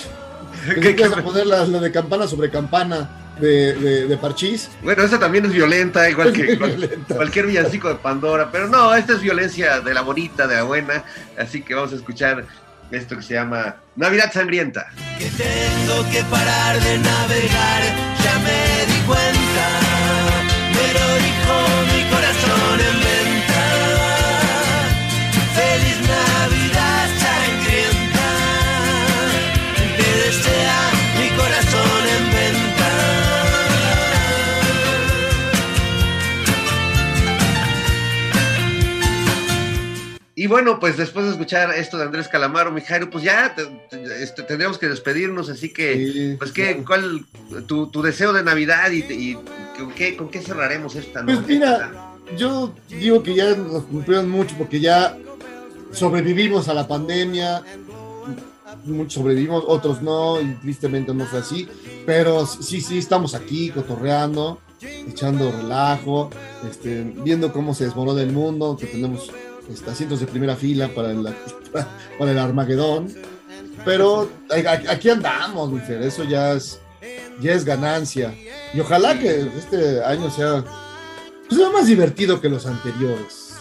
pensé 0.75 0.95
que 0.95 1.01
ibas 1.03 1.17
a 1.17 1.23
poner 1.23 1.45
la, 1.47 1.65
la 1.65 1.79
de 1.79 1.91
campana 1.91 2.27
sobre 2.27 2.49
campana 2.49 3.09
de, 3.39 3.73
de, 3.73 4.07
de 4.07 4.17
Parchís. 4.17 4.69
Bueno, 4.83 5.03
esa 5.03 5.19
también 5.19 5.45
es 5.45 5.51
violenta, 5.53 6.09
igual 6.09 6.27
Es 6.33 6.33
que 6.33 6.55
violenta. 6.55 7.15
cualquier 7.15 7.47
villancico 7.47 7.89
de 7.89 7.95
Pandora, 7.95 8.49
pero 8.51 8.67
no, 8.67 8.93
esta 8.93 9.13
es 9.13 9.21
violencia 9.21 9.79
de 9.81 9.93
la 9.93 10.01
bonita, 10.01 10.47
de 10.47 10.55
la 10.55 10.63
buena, 10.63 11.03
así 11.37 11.61
que 11.61 11.73
vamos 11.73 11.91
a 11.93 11.95
escuchar 11.95 12.45
esto 12.91 13.17
que 13.17 13.23
se 13.23 13.33
llama 13.35 13.77
Navidad 13.95 14.31
Sangrienta. 14.31 14.87
que 15.17 15.25
tengo 15.25 16.09
que 16.11 16.23
parar 16.23 16.79
de 16.79 16.97
navegar, 16.97 17.81
ya 18.23 18.39
me 18.39 18.85
di 18.91 18.99
cuenta, 19.07 19.65
me 20.75 20.87
lo 20.97 21.07
dijo 21.27 21.55
mi 21.93 22.09
corazón 22.09 22.79
en 22.79 22.99
venta. 22.99 23.22
Y 40.43 40.47
bueno, 40.47 40.77
pues 40.77 40.97
después 40.97 41.25
de 41.25 41.31
escuchar 41.31 41.73
esto 41.73 41.97
de 41.97 42.03
Andrés 42.03 42.27
Calamaro, 42.27 42.69
mi 42.69 42.81
Jairo, 42.81 43.09
pues 43.09 43.23
ya 43.23 43.55
te- 43.55 43.65
te- 43.89 44.23
este, 44.23 44.43
tendríamos 44.43 44.77
que 44.77 44.89
despedirnos, 44.89 45.47
así 45.49 45.71
que, 45.71 45.95
Sí, 45.95 46.35
pues, 46.37 46.51
¿qué, 46.51 46.83
¿cuál 46.85 47.23
tu, 47.65 47.87
tu 47.87 48.01
deseo 48.01 48.33
de 48.33 48.43
Navidad 48.43 48.91
y, 48.91 49.05
y 49.13 49.37
con, 49.77 49.93
qué, 49.93 50.17
con 50.17 50.27
qué 50.27 50.41
cerraremos 50.41 50.95
esta 50.95 51.23
Pues 51.23 51.37
noche? 51.39 51.53
mira, 51.53 51.91
yo 52.37 52.73
digo 52.89 53.23
que 53.23 53.35
ya 53.35 53.55
nos 53.55 53.83
cumplieron 53.85 54.29
mucho 54.29 54.53
porque 54.57 54.81
ya 54.81 55.17
sobrevivimos 55.93 56.67
a 56.67 56.73
la 56.73 56.89
pandemia, 56.89 57.63
muchos 58.83 59.13
sobrevivimos, 59.13 59.63
otros 59.65 60.01
no, 60.01 60.41
y 60.41 60.55
tristemente 60.55 61.13
no 61.13 61.25
fue 61.25 61.39
así, 61.39 61.69
pero 62.05 62.45
sí, 62.45 62.81
sí, 62.81 62.97
estamos 62.97 63.33
aquí 63.33 63.69
cotorreando, 63.69 64.59
echando 65.07 65.53
relajo, 65.53 66.29
este, 66.69 67.01
viendo 67.23 67.53
cómo 67.53 67.73
se 67.73 67.85
desmorona 67.85 68.21
el 68.23 68.33
mundo, 68.33 68.75
que 68.77 68.87
tenemos 68.87 69.31
este, 69.71 69.89
asientos 69.89 70.19
de 70.19 70.27
primera 70.27 70.55
fila 70.55 70.89
para 70.89 71.11
el, 71.11 71.23
para 72.19 72.31
el 72.31 72.39
Armagedón, 72.39 73.13
pero 73.85 74.29
aquí 74.89 75.09
andamos, 75.09 75.71
mi 75.71 75.79
Fer, 75.79 76.01
eso 76.01 76.23
ya 76.23 76.53
es, 76.53 76.79
ya 77.41 77.53
es 77.53 77.65
ganancia, 77.65 78.33
y 78.73 78.79
ojalá 78.79 79.17
que 79.19 79.41
este 79.57 80.03
año 80.03 80.29
sea, 80.29 80.63
pues, 81.47 81.59
sea 81.59 81.69
más 81.69 81.87
divertido 81.87 82.39
que 82.39 82.49
los 82.49 82.65
anteriores. 82.65 83.55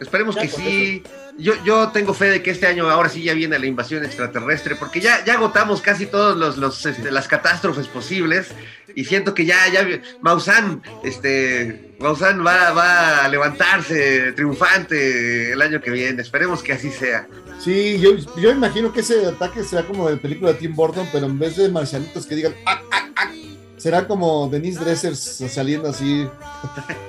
Esperemos 0.00 0.36
que 0.36 0.48
sí. 0.48 1.02
Yo, 1.36 1.52
yo 1.64 1.88
tengo 1.88 2.14
fe 2.14 2.26
de 2.26 2.42
que 2.42 2.50
este 2.52 2.66
año 2.66 2.88
ahora 2.88 3.08
sí 3.08 3.22
ya 3.22 3.34
viene 3.34 3.58
la 3.58 3.66
invasión 3.66 4.04
extraterrestre, 4.04 4.76
porque 4.76 5.00
ya, 5.00 5.24
ya 5.24 5.34
agotamos 5.34 5.80
casi 5.80 6.06
todas 6.06 6.36
los, 6.36 6.56
los, 6.58 6.86
este, 6.86 7.10
las 7.10 7.26
catástrofes 7.26 7.88
posibles 7.88 8.48
y 8.94 9.04
siento 9.04 9.34
que 9.34 9.44
ya, 9.44 9.56
ya 9.72 9.84
Maussan, 10.20 10.80
este, 11.02 11.96
Maussan 11.98 12.46
va, 12.46 12.70
va 12.70 13.24
a 13.24 13.28
levantarse 13.28 14.32
triunfante 14.32 15.52
el 15.52 15.60
año 15.60 15.80
que 15.80 15.90
viene. 15.90 16.22
Esperemos 16.22 16.62
que 16.62 16.72
así 16.74 16.90
sea. 16.90 17.26
Sí, 17.58 17.98
yo, 17.98 18.12
yo 18.36 18.50
imagino 18.50 18.92
que 18.92 19.00
ese 19.00 19.26
ataque 19.26 19.64
será 19.64 19.82
como 19.84 20.08
de 20.08 20.16
película 20.16 20.52
de 20.52 20.58
Tim 20.58 20.74
Burton, 20.74 21.08
pero 21.12 21.26
en 21.26 21.38
vez 21.38 21.56
de 21.56 21.68
marcianitos 21.68 22.26
que 22.26 22.36
digan 22.36 22.54
"Ah, 22.66 22.80
ah, 22.92 23.08
ah", 23.16 23.30
será 23.76 24.06
como 24.06 24.48
Denise 24.48 24.78
Dresser 24.80 25.16
saliendo 25.16 25.88
así. 25.88 26.28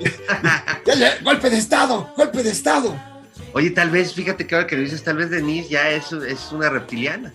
¡Golpe 1.22 1.50
de 1.50 1.58
Estado! 1.58 2.12
¡Golpe 2.16 2.42
de 2.42 2.50
Estado! 2.50 3.15
Oye, 3.56 3.70
tal 3.70 3.88
vez, 3.88 4.12
fíjate 4.12 4.46
que 4.46 4.54
ahora 4.54 4.66
que 4.66 4.76
lo 4.76 4.82
dices, 4.82 5.02
tal 5.02 5.16
vez 5.16 5.30
Denise 5.30 5.70
ya 5.70 5.90
es, 5.90 6.12
es 6.12 6.52
una 6.52 6.68
reptiliana. 6.68 7.32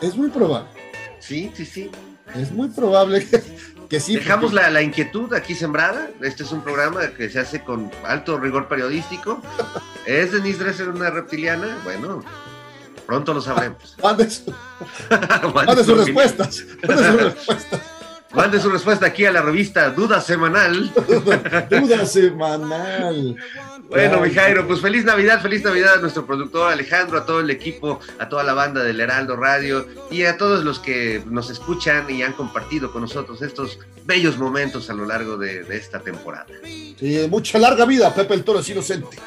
Es 0.00 0.16
muy 0.16 0.30
probable. 0.30 0.70
Sí, 1.18 1.52
sí, 1.54 1.66
sí. 1.66 1.90
Es 2.34 2.50
muy 2.50 2.68
probable 2.70 3.26
que, 3.26 3.42
que 3.90 4.00
sí. 4.00 4.14
Dejamos 4.14 4.52
porque- 4.52 4.62
la, 4.64 4.70
la 4.70 4.80
inquietud 4.80 5.34
aquí 5.34 5.54
sembrada. 5.54 6.08
Este 6.22 6.44
es 6.44 6.52
un 6.52 6.62
programa 6.62 7.08
que 7.10 7.28
se 7.28 7.40
hace 7.40 7.62
con 7.62 7.90
alto 8.06 8.38
rigor 8.38 8.68
periodístico. 8.68 9.42
¿Es 10.06 10.32
Denise 10.32 10.60
Dresser 10.64 10.88
una 10.88 11.10
reptiliana? 11.10 11.76
Bueno, 11.84 12.24
pronto 13.06 13.34
lo 13.34 13.42
sabremos. 13.42 13.98
Mande, 14.02 14.30
su- 14.30 14.54
Mande 15.54 15.84
sus 15.84 15.98
respuestas. 16.06 16.64
Mande 16.88 17.04
sus 17.12 17.22
respuestas. 17.34 17.80
Mande 18.32 18.60
su 18.60 18.70
respuesta 18.70 19.06
aquí 19.06 19.26
a 19.26 19.32
la 19.32 19.42
revista 19.42 19.90
Duda 19.90 20.20
Semanal. 20.22 20.90
Duda 21.68 22.06
semanal. 22.06 23.36
Bueno, 23.90 24.20
mi 24.20 24.30
Jairo, 24.30 24.66
pues 24.68 24.80
feliz 24.80 25.04
Navidad, 25.04 25.42
feliz 25.42 25.64
Navidad 25.64 25.94
a 25.94 26.00
nuestro 26.00 26.24
productor 26.24 26.72
Alejandro, 26.72 27.18
a 27.18 27.26
todo 27.26 27.40
el 27.40 27.50
equipo, 27.50 27.98
a 28.20 28.28
toda 28.28 28.44
la 28.44 28.54
banda 28.54 28.84
del 28.84 29.00
Heraldo 29.00 29.34
Radio 29.34 29.84
y 30.12 30.22
a 30.24 30.36
todos 30.36 30.64
los 30.64 30.78
que 30.78 31.20
nos 31.26 31.50
escuchan 31.50 32.08
y 32.08 32.22
han 32.22 32.34
compartido 32.34 32.92
con 32.92 33.02
nosotros 33.02 33.42
estos 33.42 33.80
bellos 34.04 34.38
momentos 34.38 34.88
a 34.90 34.94
lo 34.94 35.06
largo 35.06 35.36
de, 35.36 35.64
de 35.64 35.76
esta 35.76 35.98
temporada. 35.98 36.46
Sí, 36.62 37.26
mucha 37.28 37.58
larga 37.58 37.84
vida, 37.84 38.14
Pepe 38.14 38.34
el 38.34 38.44
Toro 38.44 38.60
es 38.60 38.68
inocente. 38.68 39.18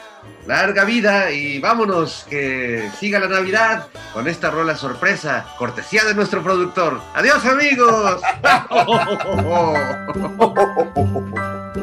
Larga 0.47 0.85
vida 0.85 1.29
y 1.31 1.59
vámonos, 1.59 2.25
que 2.29 2.89
siga 2.99 3.19
la 3.19 3.27
Navidad 3.27 3.87
con 4.13 4.29
esta 4.29 4.49
rola 4.49 4.77
sorpresa, 4.77 5.45
cortesía 5.57 6.05
de 6.05 6.15
nuestro 6.15 6.41
productor. 6.41 7.01
Adiós 7.13 7.45
amigos. 7.45 8.21